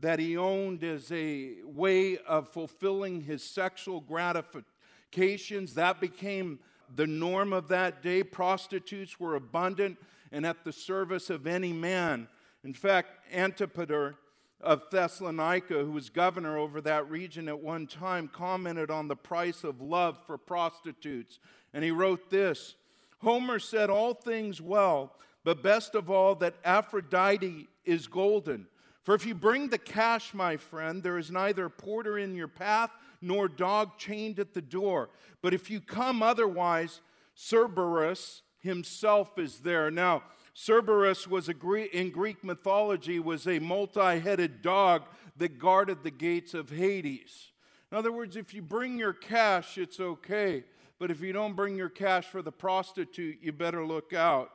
that 0.00 0.18
he 0.18 0.36
owned 0.36 0.84
as 0.84 1.10
a 1.12 1.54
way 1.64 2.18
of 2.18 2.48
fulfilling 2.48 3.22
his 3.22 3.42
sexual 3.42 4.00
gratifications. 4.00 5.74
That 5.74 6.00
became 6.00 6.58
the 6.94 7.06
norm 7.06 7.52
of 7.52 7.68
that 7.68 8.02
day. 8.02 8.22
Prostitutes 8.22 9.18
were 9.18 9.34
abundant 9.34 9.98
and 10.32 10.46
at 10.46 10.64
the 10.64 10.72
service 10.72 11.30
of 11.30 11.46
any 11.46 11.72
man. 11.72 12.28
In 12.64 12.74
fact, 12.74 13.10
Antipater 13.32 14.16
of 14.60 14.82
Thessalonica, 14.90 15.84
who 15.84 15.92
was 15.92 16.10
governor 16.10 16.58
over 16.58 16.80
that 16.80 17.08
region 17.08 17.48
at 17.48 17.60
one 17.60 17.86
time, 17.86 18.28
commented 18.28 18.90
on 18.90 19.08
the 19.08 19.16
price 19.16 19.64
of 19.64 19.80
love 19.80 20.18
for 20.26 20.36
prostitutes. 20.36 21.38
And 21.72 21.84
he 21.84 21.90
wrote 21.90 22.30
this 22.30 22.74
Homer 23.20 23.58
said, 23.58 23.90
All 23.90 24.14
things 24.14 24.60
well, 24.60 25.14
but 25.44 25.62
best 25.62 25.94
of 25.94 26.10
all, 26.10 26.34
that 26.36 26.54
Aphrodite 26.64 27.68
is 27.84 28.06
golden. 28.06 28.66
For 29.02 29.14
if 29.14 29.24
you 29.24 29.34
bring 29.34 29.68
the 29.68 29.78
cash, 29.78 30.34
my 30.34 30.56
friend, 30.56 31.02
there 31.02 31.16
is 31.16 31.30
neither 31.30 31.68
porter 31.68 32.18
in 32.18 32.34
your 32.34 32.48
path 32.48 32.90
nor 33.22 33.48
dog 33.48 33.96
chained 33.96 34.38
at 34.38 34.52
the 34.52 34.60
door. 34.60 35.08
But 35.40 35.54
if 35.54 35.70
you 35.70 35.80
come 35.80 36.22
otherwise, 36.22 37.00
Cerberus 37.34 38.42
himself 38.60 39.38
is 39.38 39.60
there. 39.60 39.90
Now, 39.90 40.22
Cerberus 40.54 41.28
was 41.28 41.48
a 41.48 41.54
Greek, 41.54 41.94
in 41.94 42.10
Greek 42.10 42.42
mythology 42.42 43.20
was 43.20 43.46
a 43.46 43.58
multi-headed 43.58 44.62
dog 44.62 45.02
that 45.36 45.58
guarded 45.58 46.02
the 46.02 46.10
gates 46.10 46.54
of 46.54 46.70
Hades. 46.70 47.52
In 47.90 47.96
other 47.96 48.12
words, 48.12 48.36
if 48.36 48.52
you 48.52 48.60
bring 48.60 48.98
your 48.98 49.12
cash, 49.12 49.78
it's 49.78 50.00
okay. 50.00 50.64
But 50.98 51.10
if 51.10 51.20
you 51.20 51.32
don't 51.32 51.54
bring 51.54 51.76
your 51.76 51.88
cash 51.88 52.26
for 52.26 52.42
the 52.42 52.52
prostitute, 52.52 53.38
you 53.40 53.52
better 53.52 53.86
look 53.86 54.12
out. 54.12 54.50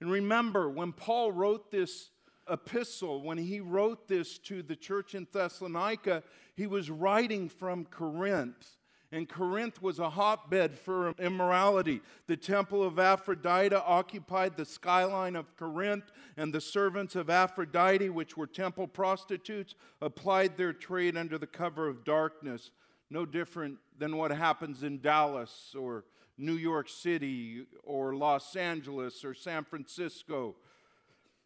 And 0.00 0.10
remember, 0.10 0.68
when 0.68 0.92
Paul 0.92 1.30
wrote 1.30 1.70
this 1.70 2.10
epistle, 2.50 3.22
when 3.22 3.38
he 3.38 3.60
wrote 3.60 4.08
this 4.08 4.38
to 4.38 4.62
the 4.62 4.74
church 4.74 5.14
in 5.14 5.28
Thessalonica, 5.32 6.24
he 6.56 6.66
was 6.66 6.90
writing 6.90 7.48
from 7.48 7.84
Corinth 7.84 8.76
and 9.12 9.28
Corinth 9.28 9.82
was 9.82 9.98
a 9.98 10.08
hotbed 10.08 10.74
for 10.74 11.12
immorality. 11.18 12.00
The 12.26 12.36
temple 12.36 12.82
of 12.82 12.98
Aphrodite 12.98 13.76
occupied 13.76 14.56
the 14.56 14.64
skyline 14.64 15.36
of 15.36 15.54
Corinth, 15.54 16.10
and 16.38 16.52
the 16.52 16.62
servants 16.62 17.14
of 17.14 17.28
Aphrodite, 17.28 18.08
which 18.08 18.38
were 18.38 18.46
temple 18.46 18.88
prostitutes, 18.88 19.74
applied 20.00 20.56
their 20.56 20.72
trade 20.72 21.18
under 21.18 21.36
the 21.36 21.46
cover 21.46 21.88
of 21.88 22.04
darkness. 22.04 22.70
No 23.10 23.26
different 23.26 23.76
than 23.98 24.16
what 24.16 24.30
happens 24.30 24.82
in 24.82 25.02
Dallas 25.02 25.74
or 25.78 26.06
New 26.38 26.56
York 26.56 26.88
City 26.88 27.66
or 27.84 28.16
Los 28.16 28.56
Angeles 28.56 29.26
or 29.26 29.34
San 29.34 29.64
Francisco. 29.64 30.56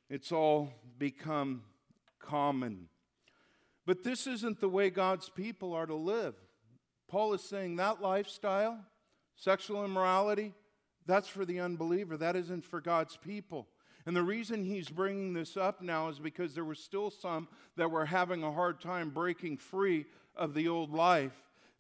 It's 0.09 0.31
all 0.31 0.71
become 0.99 1.63
common. 2.21 2.89
But 3.85 4.05
this 4.05 4.29
isn't 4.29 4.61
the 4.61 4.69
way 4.69 4.89
God's 4.89 5.29
people 5.29 5.75
are 5.75 5.87
to 5.87 5.97
live. 5.97 6.37
Paul 7.09 7.35
is 7.35 7.43
saying 7.43 7.77
that 7.77 8.03
lifestyle, 8.03 8.79
sexual 9.37 9.85
immorality, 9.85 10.53
that's 11.07 11.29
for 11.29 11.45
the 11.45 11.61
unbeliever. 11.61 12.17
That 12.17 12.37
isn't 12.37 12.65
for 12.65 12.81
God's 12.81 13.17
people. 13.17 13.69
And 14.07 14.15
the 14.15 14.23
reason 14.23 14.65
he's 14.65 14.89
bringing 14.89 15.33
this 15.33 15.57
up 15.57 15.83
now 15.83 16.09
is 16.09 16.19
because 16.19 16.55
there 16.55 16.65
were 16.65 16.75
still 16.75 17.11
some 17.11 17.49
that 17.77 17.91
were 17.91 18.07
having 18.07 18.43
a 18.43 18.53
hard 18.53 18.81
time 18.81 19.11
breaking 19.11 19.57
free 19.57 20.07
of 20.37 20.55
the 20.55 20.69
old 20.69 20.93
life. 20.93 21.33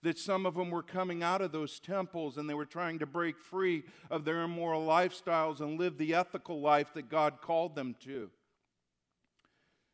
That 0.02 0.18
some 0.18 0.46
of 0.46 0.54
them 0.54 0.70
were 0.70 0.82
coming 0.82 1.22
out 1.22 1.40
of 1.40 1.52
those 1.52 1.80
temples 1.80 2.36
and 2.36 2.48
they 2.48 2.54
were 2.54 2.66
trying 2.66 3.00
to 3.00 3.06
break 3.06 3.38
free 3.38 3.84
of 4.10 4.24
their 4.24 4.42
immoral 4.42 4.86
lifestyles 4.86 5.60
and 5.60 5.78
live 5.78 5.98
the 5.98 6.14
ethical 6.14 6.60
life 6.60 6.92
that 6.94 7.08
God 7.08 7.40
called 7.40 7.74
them 7.74 7.96
to. 8.04 8.30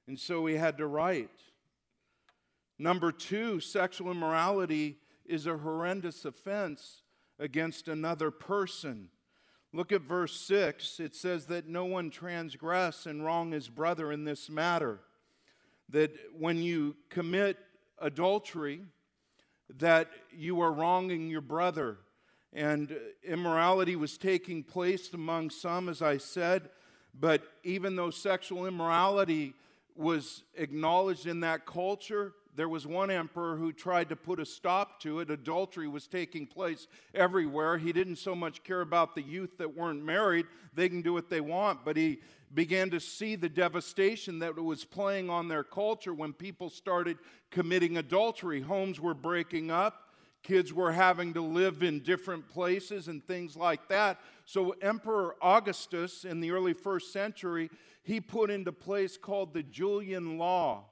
And 0.07 0.19
so 0.19 0.45
he 0.47 0.57
had 0.57 0.79
to 0.79 0.87
write. 0.87 1.31
Number 2.79 3.13
two, 3.13 3.61
sexual 3.61 4.11
immorality 4.11 4.97
is 5.33 5.47
a 5.47 5.57
horrendous 5.57 6.27
offense 6.27 7.03
against 7.39 7.89
another 7.89 8.31
person. 8.31 9.09
Look 9.73 9.91
at 9.91 10.03
verse 10.03 10.39
6. 10.43 11.01
It 11.01 11.15
says 11.15 11.47
that 11.47 11.67
no 11.67 11.87
one 11.87 12.11
transgress 12.11 13.07
and 13.07 13.25
wrong 13.25 13.53
his 13.53 13.69
brother 13.69 14.13
in 14.13 14.25
this 14.25 14.51
matter. 14.51 15.01
That 15.89 16.13
when 16.39 16.59
you 16.59 16.97
commit 17.09 17.57
adultery, 17.99 18.83
that 19.79 20.11
you 20.31 20.61
are 20.61 20.71
wronging 20.71 21.31
your 21.31 21.41
brother. 21.41 21.97
And 22.53 22.95
immorality 23.25 23.97
was 23.97 24.19
taking 24.19 24.63
place 24.63 25.15
among 25.15 25.49
some, 25.49 25.89
as 25.89 26.03
I 26.03 26.19
said. 26.19 26.69
But 27.19 27.43
even 27.65 27.97
though 27.97 28.11
sexual 28.11 28.67
immorality 28.67 29.55
was 29.97 30.45
acknowledged 30.55 31.27
in 31.27 31.41
that 31.41 31.65
culture, 31.65 32.35
there 32.55 32.69
was 32.69 32.87
one 32.87 33.11
emperor 33.11 33.57
who 33.57 33.73
tried 33.73 34.11
to 34.11 34.17
put 34.17 34.39
a 34.39 34.45
stop 34.45 35.01
to 35.01 35.21
it. 35.21 35.31
Adultery 35.31 35.89
was 35.89 36.07
taking 36.07 36.47
place 36.47 36.87
everywhere. 37.15 37.79
He 37.79 37.93
didn't 37.93 38.17
so 38.17 38.35
much 38.35 38.63
care 38.63 38.83
about 38.83 39.15
the 39.15 39.23
youth 39.23 39.57
that 39.59 39.75
weren't 39.75 40.05
married, 40.05 40.47
they 40.75 40.89
can 40.89 41.03
do 41.03 41.13
what 41.13 41.31
they 41.31 41.41
want, 41.41 41.85
but 41.85 41.97
he 41.97 42.21
began 42.55 42.91
to 42.91 43.01
see 43.01 43.35
the 43.35 43.49
devastation 43.49 44.39
that 44.41 44.59
it 44.59 44.63
was 44.63 44.85
playing 44.85 45.31
on 45.31 45.49
their 45.49 45.65
culture 45.65 46.13
when 46.13 46.35
people 46.35 46.69
started 46.69 47.17
committing 47.51 47.97
adultery. 47.97 48.61
Homes 48.61 49.01
were 49.01 49.15
breaking 49.15 49.71
up. 49.71 50.11
Kids 50.43 50.73
were 50.73 50.93
having 50.93 51.33
to 51.35 51.41
live 51.41 51.83
in 51.83 52.01
different 52.01 52.49
places 52.49 53.09
and 53.09 53.25
things 53.27 53.57
like 53.57 53.89
that. 53.89 54.21
So, 54.45 54.75
Emperor 54.83 55.37
Augustus 55.41 56.25
in 56.25 56.41
the 56.41 56.51
early 56.51 56.73
first 56.73 57.13
century, 57.13 57.71
he 58.03 58.21
put 58.21 58.51
into 58.51 58.73
place 58.73 59.17
called 59.17 59.55
the 59.55 59.63
Julian 59.63 60.37
Law 60.39 60.87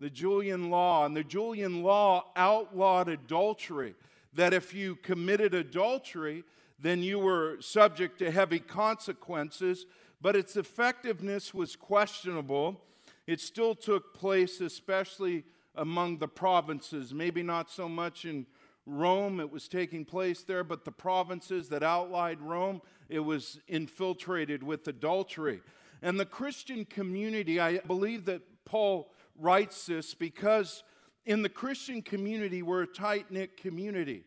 the 0.00 0.10
Julian 0.10 0.70
law. 0.70 1.04
And 1.04 1.16
the 1.16 1.24
Julian 1.24 1.82
law 1.82 2.26
outlawed 2.36 3.08
adultery, 3.08 3.94
that 4.34 4.52
if 4.52 4.74
you 4.74 4.96
committed 4.96 5.54
adultery, 5.54 6.44
then 6.78 7.02
you 7.02 7.18
were 7.18 7.56
subject 7.60 8.18
to 8.20 8.30
heavy 8.30 8.60
consequences, 8.60 9.86
but 10.20 10.36
its 10.36 10.56
effectiveness 10.56 11.52
was 11.52 11.76
questionable. 11.76 12.80
It 13.26 13.40
still 13.40 13.74
took 13.74 14.14
place, 14.14 14.60
especially 14.60 15.44
among 15.74 16.18
the 16.18 16.28
provinces, 16.28 17.12
maybe 17.14 17.42
not 17.42 17.70
so 17.70 17.88
much 17.88 18.24
in 18.24 18.46
Rome, 18.86 19.38
it 19.38 19.50
was 19.50 19.68
taking 19.68 20.04
place 20.04 20.42
there, 20.42 20.64
but 20.64 20.84
the 20.84 20.92
provinces 20.92 21.68
that 21.68 21.82
outlied 21.82 22.40
Rome, 22.40 22.80
it 23.08 23.20
was 23.20 23.60
infiltrated 23.68 24.62
with 24.62 24.88
adultery. 24.88 25.60
And 26.00 26.18
the 26.18 26.24
Christian 26.24 26.84
community, 26.84 27.60
I 27.60 27.78
believe 27.78 28.24
that 28.26 28.42
Paul 28.64 29.12
writes 29.38 29.86
this 29.86 30.14
because 30.14 30.82
in 31.24 31.42
the 31.42 31.48
Christian 31.48 32.02
community, 32.02 32.62
we're 32.62 32.82
a 32.82 32.86
tight 32.86 33.30
knit 33.30 33.56
community. 33.56 34.24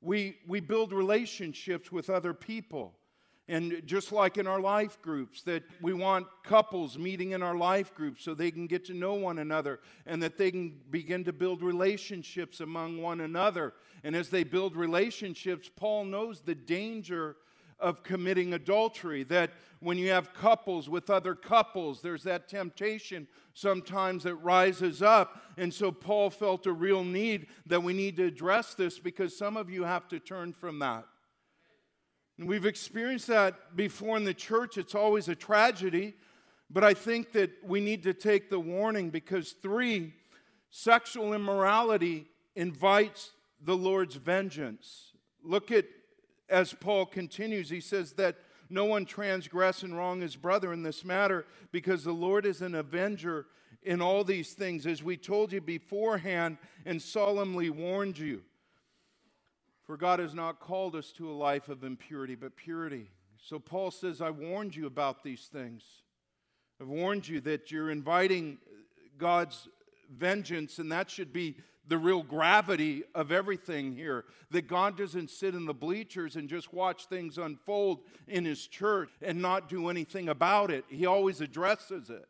We, 0.00 0.36
we 0.46 0.60
build 0.60 0.92
relationships 0.92 1.90
with 1.90 2.10
other 2.10 2.34
people. 2.34 2.94
And 3.46 3.82
just 3.84 4.10
like 4.10 4.38
in 4.38 4.46
our 4.46 4.60
life 4.60 5.00
groups, 5.02 5.42
that 5.42 5.64
we 5.82 5.92
want 5.92 6.26
couples 6.44 6.98
meeting 6.98 7.32
in 7.32 7.42
our 7.42 7.56
life 7.56 7.94
groups 7.94 8.24
so 8.24 8.34
they 8.34 8.50
can 8.50 8.66
get 8.66 8.86
to 8.86 8.94
know 8.94 9.14
one 9.14 9.38
another 9.38 9.80
and 10.06 10.22
that 10.22 10.38
they 10.38 10.50
can 10.50 10.78
begin 10.90 11.24
to 11.24 11.32
build 11.32 11.62
relationships 11.62 12.60
among 12.60 13.02
one 13.02 13.20
another. 13.20 13.74
And 14.02 14.16
as 14.16 14.30
they 14.30 14.44
build 14.44 14.76
relationships, 14.76 15.70
Paul 15.74 16.04
knows 16.04 16.40
the 16.40 16.54
danger 16.54 17.36
of 17.84 18.02
committing 18.02 18.54
adultery. 18.54 19.22
That 19.24 19.50
when 19.80 19.98
you 19.98 20.10
have 20.10 20.34
couples 20.34 20.88
with 20.88 21.10
other 21.10 21.34
couples, 21.34 22.00
there's 22.00 22.22
that 22.24 22.48
temptation 22.48 23.28
sometimes 23.52 24.24
that 24.24 24.36
rises 24.36 25.02
up. 25.02 25.42
And 25.56 25.72
so 25.72 25.92
Paul 25.92 26.30
felt 26.30 26.66
a 26.66 26.72
real 26.72 27.04
need 27.04 27.46
that 27.66 27.82
we 27.82 27.92
need 27.92 28.16
to 28.16 28.24
address 28.24 28.74
this 28.74 28.98
because 28.98 29.36
some 29.36 29.56
of 29.56 29.70
you 29.70 29.84
have 29.84 30.08
to 30.08 30.18
turn 30.18 30.52
from 30.52 30.78
that. 30.80 31.04
And 32.38 32.48
we've 32.48 32.66
experienced 32.66 33.28
that 33.28 33.76
before 33.76 34.16
in 34.16 34.24
the 34.24 34.34
church. 34.34 34.78
It's 34.78 34.94
always 34.94 35.28
a 35.28 35.36
tragedy. 35.36 36.14
But 36.70 36.82
I 36.82 36.94
think 36.94 37.32
that 37.32 37.50
we 37.62 37.80
need 37.80 38.02
to 38.04 38.14
take 38.14 38.50
the 38.50 38.58
warning 38.58 39.10
because, 39.10 39.52
three, 39.52 40.14
sexual 40.70 41.34
immorality 41.34 42.26
invites 42.56 43.30
the 43.60 43.76
Lord's 43.76 44.16
vengeance. 44.16 45.12
Look 45.42 45.70
at, 45.70 45.84
as 46.48 46.74
Paul 46.74 47.06
continues, 47.06 47.70
he 47.70 47.80
says 47.80 48.12
that 48.12 48.36
no 48.70 48.84
one 48.84 49.04
transgress 49.04 49.82
and 49.82 49.96
wrong 49.96 50.20
his 50.20 50.36
brother 50.36 50.72
in 50.72 50.82
this 50.82 51.04
matter 51.04 51.46
because 51.72 52.04
the 52.04 52.12
Lord 52.12 52.46
is 52.46 52.62
an 52.62 52.74
avenger 52.74 53.46
in 53.82 54.00
all 54.00 54.24
these 54.24 54.54
things, 54.54 54.86
as 54.86 55.02
we 55.02 55.16
told 55.16 55.52
you 55.52 55.60
beforehand 55.60 56.56
and 56.86 57.00
solemnly 57.00 57.68
warned 57.68 58.18
you. 58.18 58.42
For 59.84 59.98
God 59.98 60.18
has 60.18 60.34
not 60.34 60.60
called 60.60 60.96
us 60.96 61.12
to 61.12 61.30
a 61.30 61.34
life 61.34 61.68
of 61.68 61.84
impurity, 61.84 62.34
but 62.34 62.56
purity. 62.56 63.10
So 63.36 63.58
Paul 63.58 63.90
says, 63.90 64.22
I 64.22 64.30
warned 64.30 64.74
you 64.74 64.86
about 64.86 65.22
these 65.22 65.50
things. 65.52 65.82
I've 66.80 66.88
warned 66.88 67.28
you 67.28 67.40
that 67.42 67.70
you're 67.70 67.90
inviting 67.90 68.56
God's 69.18 69.68
vengeance, 70.10 70.78
and 70.78 70.90
that 70.90 71.10
should 71.10 71.32
be 71.32 71.56
the 71.88 71.98
real 71.98 72.22
gravity 72.22 73.04
of 73.14 73.32
everything 73.32 73.94
here. 73.94 74.24
That 74.50 74.68
God 74.68 74.96
doesn't 74.96 75.30
sit 75.30 75.54
in 75.54 75.66
the 75.66 75.74
bleachers 75.74 76.36
and 76.36 76.48
just 76.48 76.72
watch 76.72 77.06
things 77.06 77.38
unfold 77.38 78.00
in 78.28 78.44
His 78.44 78.66
church 78.66 79.10
and 79.22 79.40
not 79.42 79.68
do 79.68 79.88
anything 79.88 80.28
about 80.28 80.70
it. 80.70 80.84
He 80.88 81.06
always 81.06 81.40
addresses 81.40 82.10
it. 82.10 82.26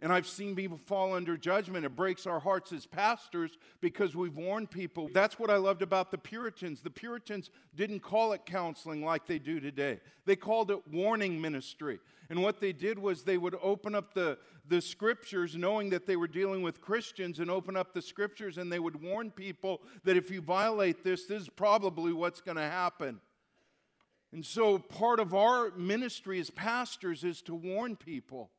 And 0.00 0.12
I've 0.12 0.28
seen 0.28 0.54
people 0.54 0.76
fall 0.76 1.12
under 1.12 1.36
judgment. 1.36 1.84
It 1.84 1.96
breaks 1.96 2.24
our 2.24 2.38
hearts 2.38 2.70
as 2.72 2.86
pastors 2.86 3.58
because 3.80 4.14
we've 4.14 4.36
warned 4.36 4.70
people. 4.70 5.08
That's 5.12 5.40
what 5.40 5.50
I 5.50 5.56
loved 5.56 5.82
about 5.82 6.12
the 6.12 6.18
Puritans. 6.18 6.82
The 6.82 6.90
Puritans 6.90 7.50
didn't 7.74 8.00
call 8.00 8.32
it 8.32 8.46
counseling 8.46 9.04
like 9.04 9.26
they 9.26 9.40
do 9.40 9.58
today, 9.58 10.00
they 10.24 10.36
called 10.36 10.70
it 10.70 10.86
warning 10.92 11.40
ministry. 11.40 11.98
And 12.30 12.42
what 12.42 12.60
they 12.60 12.74
did 12.74 12.98
was 12.98 13.22
they 13.22 13.38
would 13.38 13.56
open 13.62 13.94
up 13.94 14.12
the, 14.12 14.36
the 14.68 14.82
scriptures, 14.82 15.56
knowing 15.56 15.88
that 15.90 16.06
they 16.06 16.16
were 16.16 16.28
dealing 16.28 16.60
with 16.60 16.82
Christians, 16.82 17.38
and 17.38 17.50
open 17.50 17.74
up 17.74 17.94
the 17.94 18.02
scriptures, 18.02 18.58
and 18.58 18.70
they 18.70 18.78
would 18.78 19.02
warn 19.02 19.30
people 19.30 19.80
that 20.04 20.18
if 20.18 20.30
you 20.30 20.42
violate 20.42 21.02
this, 21.02 21.24
this 21.24 21.42
is 21.42 21.48
probably 21.48 22.12
what's 22.12 22.42
going 22.42 22.58
to 22.58 22.62
happen. 22.62 23.20
And 24.30 24.44
so, 24.44 24.78
part 24.78 25.20
of 25.20 25.34
our 25.34 25.70
ministry 25.70 26.38
as 26.38 26.50
pastors 26.50 27.24
is 27.24 27.40
to 27.42 27.54
warn 27.54 27.96
people 27.96 28.50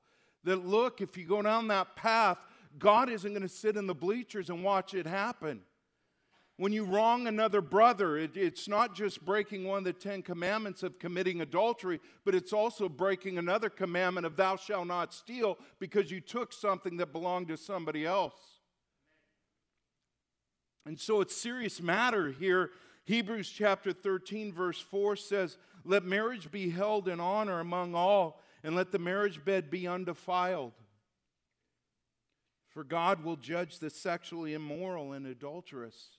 that 0.44 0.66
look, 0.66 1.02
if 1.02 1.18
you 1.18 1.26
go 1.26 1.42
down 1.42 1.68
that 1.68 1.96
path, 1.96 2.38
God 2.78 3.10
isn't 3.10 3.32
going 3.32 3.42
to 3.42 3.50
sit 3.50 3.78
in 3.78 3.88
the 3.88 3.96
bleachers 3.96 4.50
and 4.50 4.64
watch 4.64 4.94
it 4.94 5.06
happen. 5.06 5.62
When 6.58 6.74
you 6.74 6.84
wrong 6.84 7.26
another 7.26 7.62
brother, 7.62 8.18
it, 8.18 8.36
it's 8.36 8.68
not 8.68 8.94
just 8.94 9.24
breaking 9.26 9.64
one 9.64 9.78
of 9.78 9.84
the 9.86 9.94
Ten 9.94 10.22
Commandments 10.22 10.84
of 10.84 11.00
committing 11.00 11.40
adultery, 11.40 12.02
but 12.26 12.36
it's 12.36 12.52
also 12.52 12.90
breaking 12.90 13.38
another 13.38 13.70
commandment 13.70 14.26
of 14.26 14.36
thou 14.36 14.58
shalt 14.58 14.88
not 14.88 15.14
steal 15.14 15.58
because 15.80 16.12
you 16.12 16.20
took 16.20 16.52
something 16.52 16.98
that 16.98 17.14
belonged 17.14 17.48
to 17.48 17.56
somebody 17.56 18.06
else. 18.06 18.34
And 20.86 21.00
so 21.00 21.22
it's 21.22 21.36
serious 21.36 21.82
matter 21.82 22.32
here. 22.32 22.72
Hebrews 23.06 23.50
chapter 23.50 23.94
13, 23.94 24.52
verse 24.52 24.80
4 24.82 25.16
says, 25.16 25.58
Let 25.86 26.04
marriage 26.04 26.52
be 26.52 26.70
held 26.70 27.08
in 27.08 27.22
honor 27.22 27.62
among 27.62 27.96
all 27.96 28.42
and 28.64 28.76
let 28.76 28.92
the 28.92 29.00
marriage 29.00 29.44
bed 29.44 29.70
be 29.70 29.88
undefiled. 29.88 30.74
For 32.70 32.84
God 32.84 33.24
will 33.24 33.36
judge 33.36 33.80
the 33.80 33.90
sexually 33.90 34.54
immoral 34.54 35.14
and 35.14 35.26
adulterous. 35.26 36.10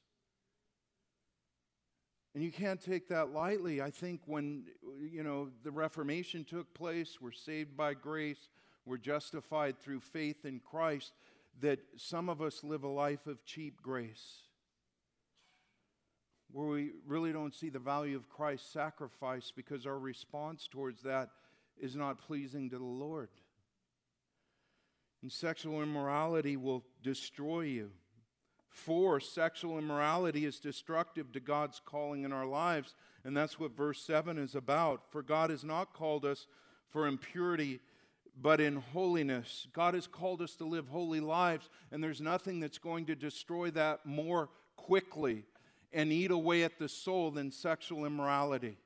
And 2.35 2.43
you 2.45 2.53
can't 2.53 2.81
take 2.81 3.09
that 3.09 3.33
lightly. 3.33 3.83
I 3.83 3.91
think 3.91 4.21
when, 4.27 4.65
you 5.01 5.23
know, 5.23 5.51
the 5.65 5.71
Reformation 5.71 6.45
took 6.45 6.73
place, 6.75 7.19
we're 7.21 7.33
saved 7.33 7.77
by 7.77 7.95
grace, 7.95 8.51
we're 8.85 8.99
justified 8.99 9.79
through 9.79 10.01
faith 10.01 10.45
in 10.45 10.61
Christ, 10.61 11.13
that 11.61 11.81
some 11.97 12.29
of 12.29 12.41
us 12.41 12.63
live 12.63 12.85
a 12.85 12.89
life 12.89 13.27
of 13.27 13.45
cheap 13.45 13.83
grace 13.83 14.43
where 16.53 16.69
we 16.69 16.91
really 17.07 17.33
don't 17.33 17.55
see 17.55 17.69
the 17.69 17.79
value 17.79 18.17
of 18.17 18.29
Christ's 18.29 18.73
sacrifice 18.73 19.53
because 19.55 19.87
our 19.87 19.99
response 19.99 20.69
towards 20.69 21.03
that 21.03 21.31
is 21.81 21.97
not 21.97 22.19
pleasing 22.19 22.71
to 22.71 22.79
the 22.79 22.85
Lord. 22.85 23.29
And 25.23 25.31
sexual 25.31 25.83
immorality 25.83 26.57
will 26.57 26.85
destroy 27.03 27.63
you. 27.63 27.91
Four, 28.69 29.21
sexual 29.21 29.79
immorality 29.79 30.47
is 30.47 30.61
destructive 30.61 31.33
to 31.33 31.41
God's 31.41 31.81
calling 31.85 32.23
in 32.23 32.33
our 32.33 32.47
lives. 32.47 32.95
And 33.25 33.37
that's 33.37 33.59
what 33.59 33.77
verse 33.77 34.01
7 34.03 34.39
is 34.39 34.55
about. 34.55 35.03
For 35.11 35.23
God 35.23 35.51
has 35.51 35.65
not 35.65 35.93
called 35.93 36.25
us 36.25 36.47
for 36.89 37.07
impurity, 37.07 37.81
but 38.41 38.61
in 38.61 38.77
holiness. 38.77 39.67
God 39.73 39.95
has 39.95 40.07
called 40.07 40.41
us 40.41 40.55
to 40.57 40.65
live 40.65 40.89
holy 40.89 41.21
lives, 41.21 41.69
and 41.91 42.03
there's 42.03 42.21
nothing 42.21 42.61
that's 42.61 42.79
going 42.79 43.07
to 43.07 43.15
destroy 43.15 43.71
that 43.73 44.07
more 44.07 44.49
quickly 44.77 45.45
and 45.93 46.13
eat 46.13 46.31
away 46.31 46.63
at 46.63 46.79
the 46.79 46.89
soul 46.89 47.31
than 47.31 47.51
sexual 47.51 48.07
immorality 48.07 48.79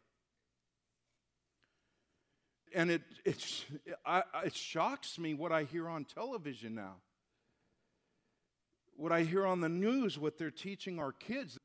and 2.75 2.91
it, 2.91 3.03
it's, 3.25 3.65
I, 4.05 4.23
it 4.45 4.55
shocks 4.55 5.19
me 5.19 5.33
what 5.33 5.53
I 5.53 5.63
hear 5.63 5.89
on 5.89 6.05
television 6.05 6.75
now. 6.75 6.97
What 8.97 9.13
I 9.13 9.23
hear 9.23 9.47
on 9.47 9.61
the 9.61 9.69
news, 9.69 10.19
what 10.19 10.39
they're 10.39 10.51
teaching 10.51 10.99
our 10.99 11.13
kids. 11.13 11.59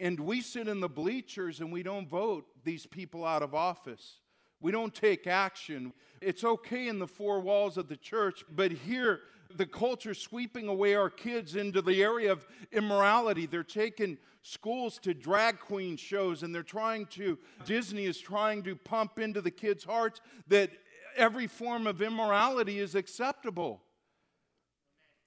And 0.00 0.18
we 0.20 0.40
sit 0.40 0.66
in 0.66 0.80
the 0.80 0.88
bleachers 0.88 1.60
and 1.60 1.72
we 1.72 1.82
don't 1.82 2.08
vote 2.08 2.46
these 2.64 2.86
people 2.86 3.24
out 3.24 3.42
of 3.42 3.54
office. 3.54 4.20
We 4.60 4.72
don't 4.72 4.94
take 4.94 5.26
action. 5.26 5.92
It's 6.20 6.42
okay 6.42 6.88
in 6.88 6.98
the 6.98 7.06
four 7.06 7.40
walls 7.40 7.76
of 7.76 7.88
the 7.88 7.96
church, 7.96 8.44
but 8.50 8.72
here 8.72 9.20
the 9.56 9.66
culture 9.66 10.14
sweeping 10.14 10.68
away 10.68 10.94
our 10.94 11.10
kids 11.10 11.56
into 11.56 11.82
the 11.82 12.02
area 12.02 12.32
of 12.32 12.46
immorality. 12.72 13.46
They're 13.46 13.62
taking 13.62 14.18
schools 14.42 14.98
to 14.98 15.14
drag 15.14 15.58
queen 15.58 15.96
shows 15.96 16.42
and 16.42 16.54
they're 16.54 16.62
trying 16.62 17.06
to, 17.06 17.38
Disney 17.64 18.04
is 18.04 18.18
trying 18.18 18.62
to 18.64 18.76
pump 18.76 19.18
into 19.18 19.40
the 19.40 19.50
kids' 19.50 19.84
hearts 19.84 20.20
that 20.48 20.70
every 21.16 21.46
form 21.46 21.86
of 21.86 22.02
immorality 22.02 22.78
is 22.78 22.94
acceptable. 22.94 23.80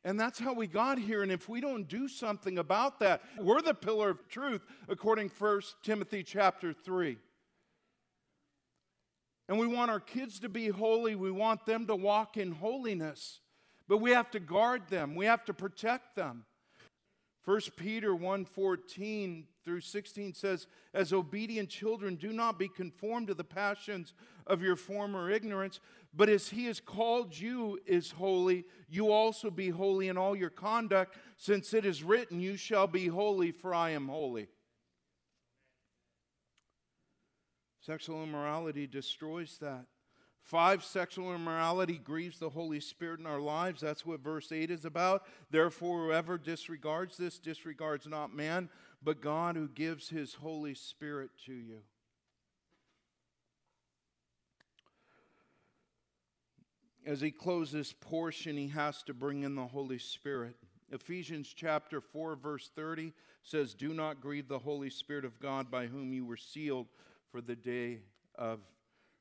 And 0.04 0.20
that's 0.20 0.40
how 0.40 0.54
we 0.54 0.68
got 0.68 1.00
here. 1.00 1.24
And 1.24 1.32
if 1.32 1.50
we 1.50 1.60
don't 1.60 1.88
do 1.88 2.08
something 2.08 2.60
about 2.60 3.00
that, 3.00 3.22
we're 3.40 3.62
the 3.62 3.74
pillar 3.74 4.10
of 4.10 4.28
truth, 4.30 4.62
according 4.88 5.30
to 5.32 5.36
1 5.44 5.62
Timothy 5.84 6.24
chapter 6.24 6.72
3. 6.72 7.18
And 9.50 9.58
we 9.58 9.68
want 9.68 9.92
our 9.92 10.00
kids 10.00 10.40
to 10.42 10.50
be 10.50 10.68
holy. 10.68 11.16
We 11.16 11.32
want 11.32 11.66
them 11.66 11.88
to 11.88 11.96
walk 11.96 12.38
in 12.38 12.52
holiness. 12.52 13.40
But 13.88 13.97
we 13.97 14.12
have 14.12 14.30
to 14.32 14.39
guard 14.39 14.89
them. 14.89 15.15
We 15.15 15.26
have 15.26 15.45
to 15.45 15.54
protect 15.54 16.15
them. 16.15 16.45
1 17.45 17.78
Peter 17.78 18.13
1:14 18.13 19.47
through 19.63 19.80
16 19.80 20.34
says, 20.34 20.67
"As 20.93 21.13
obedient 21.13 21.69
children, 21.69 22.15
do 22.15 22.34
not 22.34 22.60
be 22.60 22.67
conformed 22.67 23.28
to 23.28 23.34
the 23.34 23.45
passions 23.45 24.13
of 24.45 24.62
your 24.62 24.76
former 24.76 25.32
ignorance, 25.32 25.80
but 26.13 26.28
as 26.28 26.50
he 26.50 26.65
has 26.65 26.82
called 26.82 27.38
you 27.38 27.80
is 27.86 28.12
holy, 28.12 28.65
you 28.89 29.12
also 29.12 29.50
be 29.50 29.69
holy 29.69 30.10
in 30.10 30.17
all 30.17 30.36
your 30.36 30.50
conduct, 30.50 31.17
since 31.38 31.73
it 31.73 31.86
is 31.86 32.04
written, 32.04 32.41
you 32.41 32.58
shall 32.58 32.88
be 32.88 33.08
holy, 33.08 33.54
for 33.54 33.73
I 33.73 33.91
am 33.91 34.10
holy." 34.10 34.50
Sexual 37.80 38.23
immorality 38.23 38.88
destroys 38.88 39.58
that. 39.60 39.86
Five, 40.48 40.86
sexual 40.86 41.36
immorality 41.36 41.98
grieves 42.02 42.40
the 42.40 42.52
Holy 42.52 42.80
Spirit 42.80 43.20
in 43.20 43.26
our 43.26 43.42
lives. 43.42 43.82
That's 43.82 44.06
what 44.06 44.22
verse 44.22 44.50
8 44.50 44.72
is 44.72 44.86
about. 44.86 45.24
Therefore, 45.52 46.06
whoever 46.06 46.38
disregards 46.38 47.18
this 47.18 47.38
disregards 47.38 48.08
not 48.08 48.34
man, 48.34 48.70
but 49.04 49.20
God 49.20 49.58
who 49.58 49.68
gives 49.68 50.08
his 50.08 50.36
Holy 50.36 50.74
Spirit 50.74 51.32
to 51.48 51.52
you. 51.52 51.80
As 57.06 57.20
he 57.20 57.32
closes 57.32 57.74
this 57.74 57.94
portion, 58.00 58.56
he 58.56 58.70
has 58.70 59.04
to 59.04 59.14
bring 59.14 59.44
in 59.44 59.56
the 59.56 59.68
Holy 59.68 60.00
Spirit. 60.00 60.56
Ephesians 60.90 61.54
chapter 61.54 62.00
4, 62.00 62.38
verse 62.38 62.70
30 62.74 63.12
says, 63.44 63.74
Do 63.74 63.94
not 63.94 64.22
grieve 64.22 64.48
the 64.48 64.60
Holy 64.60 64.92
Spirit 64.92 65.26
of 65.26 65.42
God 65.42 65.70
by 65.70 65.88
whom 65.88 66.14
you 66.14 66.26
were 66.26 66.38
sealed 66.38 66.88
for 67.34 67.42
the 67.42 67.58
day 67.58 68.00
of 68.36 68.62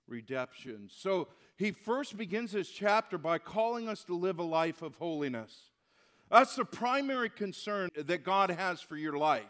redemption. 0.09 0.89
So 0.93 1.29
he 1.57 1.73
first 1.73 2.17
begins 2.17 2.53
this 2.53 2.69
chapter 2.69 3.19
by 3.19 3.39
calling 3.39 3.89
us 3.89 4.05
to 4.05 4.15
live 4.15 4.39
a 4.39 4.45
life 4.45 4.83
of 4.83 4.97
holiness. 4.97 5.71
That's 6.31 6.57
the 6.57 6.65
primary 6.65 7.31
concern 7.31 7.91
that 7.97 8.25
God 8.25 8.51
has 8.51 8.81
for 8.81 8.97
your 8.97 9.17
life. 9.17 9.45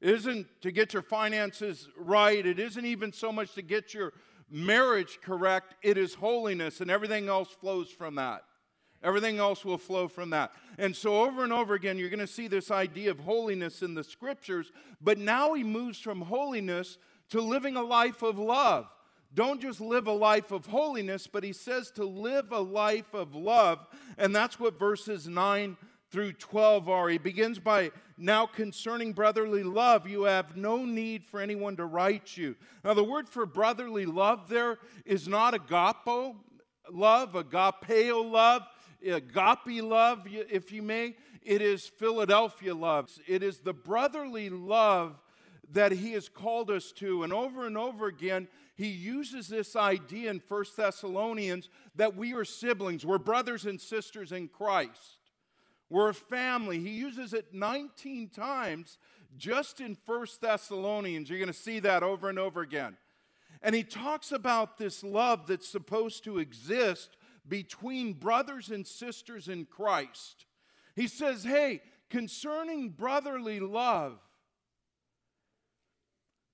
It 0.00 0.14
isn't 0.14 0.46
to 0.62 0.72
get 0.72 0.94
your 0.94 1.02
finances 1.02 1.88
right, 1.96 2.44
it 2.44 2.58
isn't 2.58 2.84
even 2.84 3.12
so 3.12 3.30
much 3.30 3.54
to 3.54 3.62
get 3.62 3.92
your 3.92 4.14
marriage 4.50 5.18
correct, 5.22 5.74
it 5.82 5.98
is 5.98 6.14
holiness, 6.14 6.80
and 6.80 6.90
everything 6.90 7.28
else 7.28 7.50
flows 7.50 7.90
from 7.90 8.14
that. 8.14 8.44
Everything 9.02 9.38
else 9.38 9.64
will 9.64 9.78
flow 9.78 10.08
from 10.08 10.30
that. 10.30 10.52
And 10.78 10.94
so, 10.94 11.22
over 11.22 11.42
and 11.42 11.52
over 11.52 11.74
again, 11.74 11.98
you're 11.98 12.10
going 12.10 12.18
to 12.20 12.26
see 12.26 12.48
this 12.48 12.70
idea 12.70 13.10
of 13.10 13.18
holiness 13.18 13.82
in 13.82 13.94
the 13.94 14.04
scriptures, 14.04 14.72
but 15.00 15.16
now 15.16 15.54
he 15.54 15.64
moves 15.64 15.98
from 15.98 16.20
holiness 16.20 16.98
to 17.30 17.40
living 17.40 17.76
a 17.76 17.82
life 17.82 18.22
of 18.22 18.38
love. 18.38 18.86
Don't 19.32 19.60
just 19.60 19.80
live 19.80 20.06
a 20.06 20.12
life 20.12 20.50
of 20.50 20.66
holiness, 20.66 21.26
but 21.26 21.44
he 21.44 21.52
says 21.52 21.90
to 21.92 22.04
live 22.04 22.50
a 22.50 22.58
life 22.58 23.14
of 23.14 23.34
love. 23.34 23.86
And 24.18 24.34
that's 24.34 24.58
what 24.58 24.78
verses 24.78 25.28
9 25.28 25.76
through 26.10 26.32
12 26.32 26.88
are. 26.88 27.08
He 27.08 27.18
begins 27.18 27.58
by 27.58 27.92
now 28.16 28.46
concerning 28.46 29.12
brotherly 29.12 29.62
love, 29.62 30.08
you 30.08 30.24
have 30.24 30.56
no 30.56 30.84
need 30.84 31.24
for 31.24 31.40
anyone 31.40 31.76
to 31.76 31.86
write 31.86 32.36
you. 32.36 32.56
Now, 32.84 32.94
the 32.94 33.04
word 33.04 33.28
for 33.28 33.46
brotherly 33.46 34.06
love 34.06 34.48
there 34.48 34.78
is 35.04 35.28
not 35.28 35.54
agapo 35.54 36.34
love, 36.92 37.32
agapeo 37.32 38.28
love, 38.28 38.62
agape 39.04 39.82
love, 39.82 40.26
if 40.26 40.72
you 40.72 40.82
may. 40.82 41.16
It 41.42 41.62
is 41.62 41.86
Philadelphia 41.86 42.74
love. 42.74 43.10
It 43.26 43.42
is 43.42 43.60
the 43.60 43.72
brotherly 43.72 44.50
love 44.50 45.16
that 45.72 45.92
he 45.92 46.12
has 46.12 46.28
called 46.28 46.70
us 46.70 46.92
to. 46.92 47.22
And 47.22 47.32
over 47.32 47.66
and 47.66 47.78
over 47.78 48.06
again, 48.06 48.48
he 48.80 48.88
uses 48.88 49.46
this 49.46 49.76
idea 49.76 50.30
in 50.30 50.40
First 50.40 50.74
Thessalonians 50.74 51.68
that 51.96 52.16
we 52.16 52.32
are 52.32 52.46
siblings, 52.46 53.04
we're 53.04 53.18
brothers 53.18 53.66
and 53.66 53.78
sisters 53.78 54.32
in 54.32 54.48
Christ. 54.48 55.18
We're 55.90 56.08
a 56.08 56.14
family. 56.14 56.78
He 56.78 56.92
uses 56.92 57.34
it 57.34 57.52
19 57.52 58.30
times 58.30 58.96
just 59.36 59.82
in 59.82 59.96
First 60.06 60.40
Thessalonians. 60.40 61.28
You're 61.28 61.38
going 61.38 61.52
to 61.52 61.52
see 61.52 61.80
that 61.80 62.02
over 62.02 62.30
and 62.30 62.38
over 62.38 62.62
again. 62.62 62.96
And 63.60 63.74
he 63.74 63.82
talks 63.82 64.32
about 64.32 64.78
this 64.78 65.04
love 65.04 65.46
that's 65.46 65.68
supposed 65.68 66.24
to 66.24 66.38
exist 66.38 67.18
between 67.46 68.14
brothers 68.14 68.70
and 68.70 68.86
sisters 68.86 69.48
in 69.48 69.66
Christ. 69.66 70.46
He 70.96 71.06
says, 71.06 71.44
hey, 71.44 71.82
concerning 72.08 72.88
brotherly 72.88 73.60
love, 73.60 74.20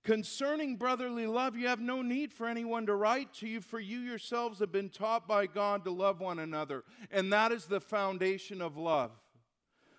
Concerning 0.06 0.76
brotherly 0.76 1.26
love, 1.26 1.56
you 1.56 1.66
have 1.66 1.80
no 1.80 2.00
need 2.00 2.32
for 2.32 2.46
anyone 2.46 2.86
to 2.86 2.94
write 2.94 3.34
to 3.34 3.48
you, 3.48 3.60
for 3.60 3.80
you 3.80 3.98
yourselves 3.98 4.60
have 4.60 4.70
been 4.70 4.88
taught 4.88 5.26
by 5.26 5.46
God 5.46 5.82
to 5.82 5.90
love 5.90 6.20
one 6.20 6.38
another. 6.38 6.84
And 7.10 7.32
that 7.32 7.50
is 7.50 7.64
the 7.64 7.80
foundation 7.80 8.62
of 8.62 8.76
love. 8.76 9.10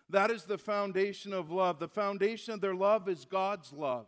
That 0.09 0.31
is 0.31 0.45
the 0.45 0.57
foundation 0.57 1.33
of 1.33 1.51
love. 1.51 1.79
The 1.79 1.89
foundation 1.89 2.53
of 2.53 2.61
their 2.61 2.73
love 2.73 3.09
is 3.09 3.25
God's 3.25 3.73
love. 3.73 4.05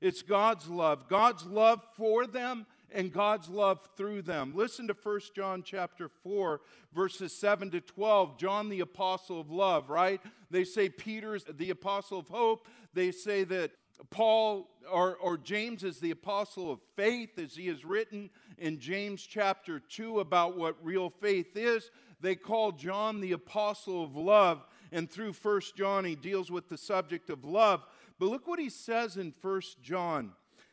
It's 0.00 0.22
God's 0.22 0.68
love. 0.68 1.08
God's 1.08 1.44
love 1.44 1.82
for 1.96 2.28
them 2.28 2.64
and 2.92 3.12
God's 3.12 3.48
love 3.48 3.80
through 3.96 4.22
them. 4.22 4.52
Listen 4.54 4.86
to 4.86 4.94
1 4.94 5.20
John 5.34 5.64
chapter 5.64 6.08
4 6.08 6.60
verses 6.94 7.36
7 7.36 7.72
to 7.72 7.80
12. 7.80 8.38
John 8.38 8.68
the 8.68 8.78
apostle 8.78 9.40
of 9.40 9.50
love, 9.50 9.90
right? 9.90 10.20
They 10.52 10.62
say 10.62 10.88
Peter 10.88 11.34
is 11.34 11.44
the 11.52 11.70
apostle 11.70 12.20
of 12.20 12.28
hope. 12.28 12.68
They 12.94 13.10
say 13.10 13.42
that 13.42 13.72
Paul 14.10 14.68
or, 14.90 15.16
or 15.16 15.36
James 15.36 15.84
is 15.84 15.98
the 15.98 16.10
apostle 16.10 16.70
of 16.70 16.80
faith, 16.96 17.38
as 17.38 17.56
he 17.56 17.66
has 17.68 17.84
written 17.84 18.30
in 18.58 18.78
James 18.78 19.22
chapter 19.22 19.80
2 19.80 20.20
about 20.20 20.56
what 20.56 20.76
real 20.82 21.10
faith 21.10 21.56
is. 21.56 21.90
They 22.20 22.34
call 22.34 22.72
John 22.72 23.20
the 23.20 23.32
apostle 23.32 24.02
of 24.04 24.16
love, 24.16 24.64
and 24.92 25.10
through 25.10 25.34
First 25.34 25.76
John, 25.76 26.04
he 26.04 26.14
deals 26.14 26.50
with 26.50 26.68
the 26.68 26.78
subject 26.78 27.30
of 27.30 27.44
love. 27.44 27.84
But 28.18 28.26
look 28.26 28.46
what 28.46 28.58
he 28.58 28.70
says 28.70 29.16
in 29.16 29.32
First 29.32 29.82
John. 29.82 30.32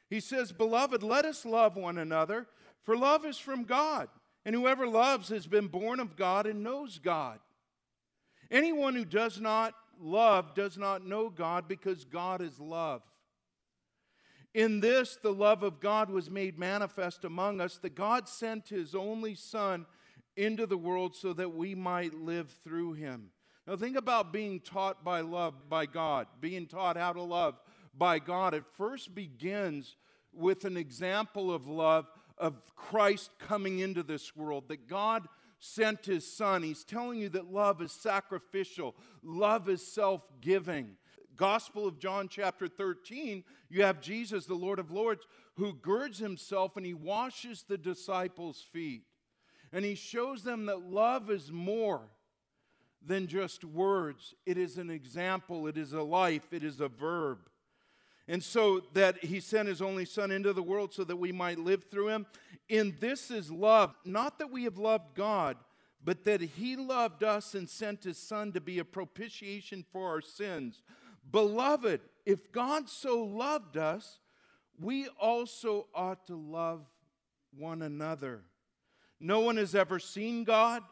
He 0.09 0.19
says, 0.19 0.51
Beloved, 0.51 1.03
let 1.03 1.25
us 1.25 1.45
love 1.45 1.75
one 1.75 1.97
another, 1.97 2.47
for 2.83 2.95
love 2.95 3.25
is 3.25 3.37
from 3.37 3.63
God, 3.63 4.09
and 4.45 4.55
whoever 4.55 4.87
loves 4.87 5.29
has 5.29 5.47
been 5.47 5.67
born 5.67 5.99
of 5.99 6.15
God 6.15 6.45
and 6.45 6.63
knows 6.63 6.99
God. 6.99 7.39
Anyone 8.51 8.95
who 8.95 9.05
does 9.05 9.41
not 9.41 9.73
love 9.99 10.55
does 10.55 10.77
not 10.77 11.05
know 11.05 11.29
God 11.29 11.67
because 11.67 12.05
God 12.05 12.41
is 12.41 12.59
love. 12.59 13.01
In 14.53 14.79
this, 14.79 15.17
the 15.21 15.33
love 15.33 15.63
of 15.63 15.79
God 15.79 16.09
was 16.09 16.29
made 16.29 16.59
manifest 16.59 17.25
among 17.25 17.59
us, 17.59 17.77
that 17.79 17.95
God 17.95 18.29
sent 18.29 18.69
his 18.69 18.93
only 18.93 19.33
Son 19.33 19.85
into 20.37 20.65
the 20.67 20.77
world 20.77 21.15
so 21.15 21.33
that 21.33 21.55
we 21.55 21.73
might 21.73 22.13
live 22.13 22.51
through 22.63 22.93
him. 22.93 23.31
Now, 23.65 23.75
think 23.77 23.97
about 23.97 24.33
being 24.33 24.59
taught 24.59 25.03
by 25.03 25.21
love 25.21 25.69
by 25.69 25.85
God, 25.85 26.27
being 26.41 26.67
taught 26.67 26.97
how 26.97 27.13
to 27.13 27.21
love 27.21 27.55
by 27.97 28.19
God. 28.19 28.53
It 28.53 28.65
first 28.77 29.15
begins 29.15 29.95
with 30.33 30.65
an 30.65 30.77
example 30.77 31.53
of 31.53 31.67
love 31.67 32.07
of 32.37 32.75
Christ 32.75 33.29
coming 33.39 33.79
into 33.79 34.03
this 34.03 34.35
world, 34.35 34.67
that 34.67 34.87
God 34.87 35.27
sent 35.63 36.05
his 36.05 36.29
Son. 36.29 36.61
He's 36.61 36.83
telling 36.83 37.19
you 37.19 37.29
that 37.29 37.51
love 37.51 37.81
is 37.81 37.93
sacrificial, 37.93 38.95
love 39.23 39.69
is 39.69 39.85
self 39.85 40.21
giving. 40.41 40.97
Gospel 41.37 41.87
of 41.87 41.97
John, 41.97 42.27
chapter 42.27 42.67
13, 42.67 43.43
you 43.69 43.83
have 43.83 44.01
Jesus, 44.01 44.45
the 44.45 44.53
Lord 44.53 44.77
of 44.77 44.91
Lords, 44.91 45.25
who 45.55 45.73
girds 45.73 46.19
himself 46.19 46.77
and 46.77 46.85
he 46.85 46.93
washes 46.93 47.63
the 47.63 47.77
disciples' 47.77 48.63
feet. 48.71 49.03
And 49.71 49.83
he 49.83 49.95
shows 49.95 50.43
them 50.43 50.67
that 50.67 50.83
love 50.83 51.31
is 51.31 51.51
more 51.51 52.01
than 53.03 53.25
just 53.25 53.63
words, 53.63 54.35
it 54.45 54.57
is 54.57 54.77
an 54.77 54.89
example, 54.89 55.67
it 55.67 55.77
is 55.77 55.93
a 55.93 56.03
life, 56.03 56.51
it 56.51 56.63
is 56.63 56.81
a 56.81 56.87
verb. 56.87 57.39
And 58.27 58.41
so 58.41 58.81
that 58.93 59.23
he 59.23 59.39
sent 59.39 59.67
his 59.67 59.81
only 59.81 60.05
Son 60.05 60.31
into 60.31 60.53
the 60.53 60.63
world 60.63 60.93
so 60.93 61.03
that 61.03 61.17
we 61.17 61.31
might 61.31 61.59
live 61.59 61.85
through 61.91 62.09
him. 62.09 62.25
In 62.69 62.95
this 62.99 63.29
is 63.29 63.51
love, 63.51 63.93
not 64.05 64.39
that 64.39 64.51
we 64.51 64.63
have 64.63 64.77
loved 64.77 65.13
God, 65.15 65.57
but 66.03 66.23
that 66.25 66.41
he 66.41 66.75
loved 66.75 67.23
us 67.23 67.53
and 67.53 67.69
sent 67.69 68.05
his 68.05 68.17
Son 68.17 68.53
to 68.53 68.61
be 68.61 68.79
a 68.79 68.85
propitiation 68.85 69.85
for 69.91 70.09
our 70.09 70.21
sins. 70.21 70.81
Beloved, 71.29 72.01
if 72.25 72.51
God 72.51 72.89
so 72.89 73.23
loved 73.23 73.77
us, 73.77 74.19
we 74.79 75.07
also 75.19 75.87
ought 75.93 76.25
to 76.27 76.35
love 76.35 76.85
one 77.57 77.81
another. 77.81 78.41
No 79.19 79.41
one 79.41 79.57
has 79.57 79.75
ever 79.75 79.99
seen 79.99 80.43
God. 80.43 80.83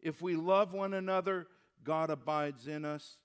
If 0.00 0.20
we 0.22 0.36
love 0.36 0.72
one 0.72 0.94
another, 0.94 1.46
God 1.82 2.10
abides 2.10 2.66
in 2.66 2.84
us, 2.84 3.16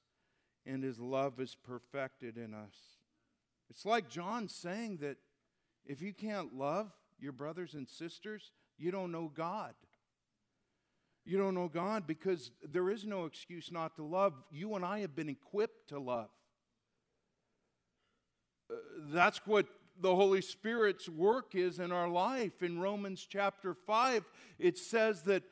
and 0.65 0.83
his 0.83 0.99
love 0.99 1.39
is 1.39 1.55
perfected 1.55 2.37
in 2.37 2.53
us. 2.53 2.98
It's 3.69 3.85
like 3.85 4.09
John 4.09 4.47
saying 4.47 4.97
that 5.01 5.17
if 5.85 6.01
you 6.01 6.13
can't 6.13 6.55
love 6.55 6.91
your 7.19 7.31
brothers 7.31 7.73
and 7.73 7.87
sisters, 7.87 8.51
you 8.77 8.91
don't 8.91 9.11
know 9.11 9.31
God. 9.33 9.73
You 11.25 11.37
don't 11.37 11.53
know 11.53 11.67
God 11.67 12.07
because 12.07 12.51
there 12.63 12.89
is 12.89 13.05
no 13.05 13.25
excuse 13.25 13.71
not 13.71 13.95
to 13.97 14.03
love. 14.03 14.33
You 14.51 14.75
and 14.75 14.83
I 14.83 14.99
have 14.99 15.15
been 15.15 15.29
equipped 15.29 15.89
to 15.89 15.99
love 15.99 16.29
uh, 18.71 18.75
that's 19.11 19.45
what 19.45 19.65
the 20.01 20.15
Holy 20.15 20.41
Spirit's 20.41 21.09
work 21.09 21.55
is 21.55 21.79
in 21.79 21.91
our 21.91 22.07
life. 22.07 22.63
In 22.63 22.79
Romans 22.79 23.25
chapter 23.29 23.73
5, 23.73 24.23
it 24.57 24.77
says 24.77 25.23
that 25.23 25.43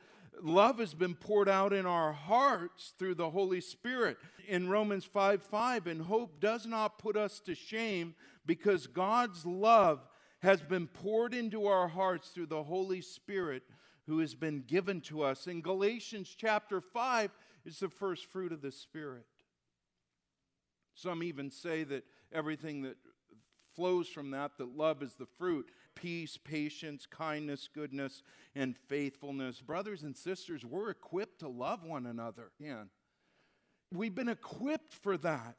love 0.42 0.78
has 0.78 0.94
been 0.94 1.14
poured 1.14 1.48
out 1.48 1.72
in 1.72 1.86
our 1.86 2.12
hearts 2.12 2.94
through 2.98 3.14
the 3.14 3.30
Holy 3.30 3.60
Spirit. 3.60 4.16
In 4.46 4.68
Romans 4.68 5.04
5 5.04 5.42
5, 5.42 5.86
and 5.86 6.02
hope 6.02 6.40
does 6.40 6.66
not 6.66 6.98
put 6.98 7.16
us 7.16 7.40
to 7.40 7.54
shame 7.54 8.14
because 8.46 8.86
God's 8.86 9.44
love 9.44 10.00
has 10.40 10.62
been 10.62 10.86
poured 10.86 11.34
into 11.34 11.66
our 11.66 11.88
hearts 11.88 12.28
through 12.28 12.46
the 12.46 12.62
Holy 12.62 13.00
Spirit 13.00 13.62
who 14.06 14.20
has 14.20 14.34
been 14.34 14.62
given 14.66 15.00
to 15.02 15.22
us. 15.22 15.46
In 15.46 15.60
Galatians 15.60 16.34
chapter 16.36 16.80
5 16.80 17.30
is 17.66 17.78
the 17.78 17.88
first 17.88 18.26
fruit 18.26 18.52
of 18.52 18.62
the 18.62 18.72
Spirit. 18.72 19.26
Some 20.94 21.22
even 21.22 21.50
say 21.50 21.84
that 21.84 22.04
everything 22.32 22.82
that 22.82 22.96
flows 23.74 24.08
from 24.08 24.30
that, 24.30 24.52
that 24.58 24.76
love 24.76 25.02
is 25.02 25.14
the 25.14 25.28
fruit 25.38 25.70
peace, 26.00 26.36
patience, 26.36 27.06
kindness, 27.06 27.68
goodness, 27.74 28.22
and 28.54 28.76
faithfulness. 28.76 29.60
Brothers 29.60 30.04
and 30.04 30.16
sisters, 30.16 30.64
we're 30.64 30.90
equipped 30.90 31.40
to 31.40 31.48
love 31.48 31.84
one 31.84 32.06
another. 32.06 32.52
Yeah. 32.58 32.84
We've 33.92 34.14
been 34.14 34.28
equipped 34.28 34.94
for 34.94 35.16
that. 35.18 35.56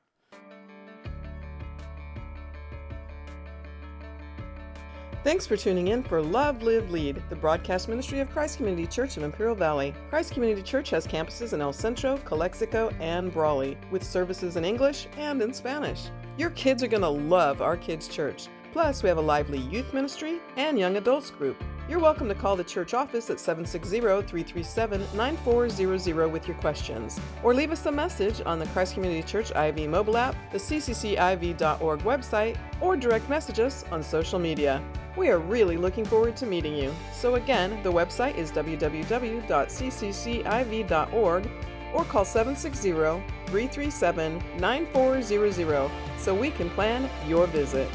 Thanks 5.22 5.46
for 5.46 5.58
tuning 5.58 5.90
in 5.90 6.02
for 6.02 6.22
Love, 6.22 6.64
Live, 6.64 6.90
Lead, 6.92 7.22
the 7.30 7.36
broadcast 7.36 7.90
ministry 7.90 8.22
of 8.22 8.30
Christ 8.30 8.56
Community 8.56 8.88
Church 8.88 9.18
of 9.18 9.24
Imperial 9.24 9.56
Valley. 9.56 9.94
Christ 10.10 10.32
Community 10.32 10.62
Church 10.62 10.90
has 10.92 11.06
campuses 11.06 11.52
in 11.52 11.60
El 11.60 11.74
Centro, 11.74 12.18
Calexico, 12.20 12.90
and 13.02 13.34
Brawley, 13.34 13.78
with 13.92 14.02
services 14.02 14.56
in 14.56 14.64
English 14.64 15.08
and 15.18 15.42
in 15.42 15.54
Spanish. 15.54 16.06
Your 16.38 16.52
kids 16.52 16.82
are 16.84 16.88
going 16.88 17.02
to 17.02 17.10
love 17.10 17.62
our 17.62 17.76
kids' 17.76 18.08
church. 18.08 18.48
Plus, 18.72 19.02
we 19.02 19.10
have 19.10 19.18
a 19.18 19.22
lively 19.22 19.58
youth 19.58 19.92
ministry 19.94 20.40
and 20.56 20.78
young 20.78 20.98
adults 20.98 21.32
group. 21.32 21.58
You're 21.90 21.98
welcome 21.98 22.28
to 22.28 22.36
call 22.36 22.56
the 22.56 22.64
church 22.64 22.94
office 22.94 23.32
at 23.32 23.40
760 23.40 24.00
337 24.00 25.04
9400 25.16 26.32
with 26.32 26.48
your 26.48 26.56
questions, 26.58 27.20
or 27.42 27.56
leave 27.56 27.72
us 27.72 27.88
a 27.88 27.92
message 27.92 28.44
on 28.46 28.60
the 28.60 28.68
Christ 28.68 28.94
Community 28.94 29.24
Church 29.24 29.50
IV 29.52 29.90
mobile 29.90 30.18
app, 30.18 30.36
the 30.52 30.60
ccciv.org 30.60 32.00
website, 32.02 32.58
or 32.80 32.96
direct 32.96 33.28
message 33.28 33.60
us 33.60 33.86
on 33.92 34.04
social 34.04 34.38
media. 34.38 34.84
We 35.18 35.30
are 35.30 35.40
really 35.40 35.78
looking 35.78 36.06
forward 36.06 36.38
to 36.38 36.46
meeting 36.46 36.76
you. 36.76 36.94
So, 37.12 37.34
again, 37.36 37.82
the 37.82 37.92
website 37.92 38.38
is 38.38 38.52
www.cccIV.org 38.52 41.50
or 41.92 42.06
call 42.06 42.24
760 42.24 42.92
337 42.92 44.44
9400 44.60 45.92
so 46.20 46.36
we 46.36 46.52
can 46.52 46.70
plan 46.70 47.10
your 47.28 47.48
visit. 47.48 47.90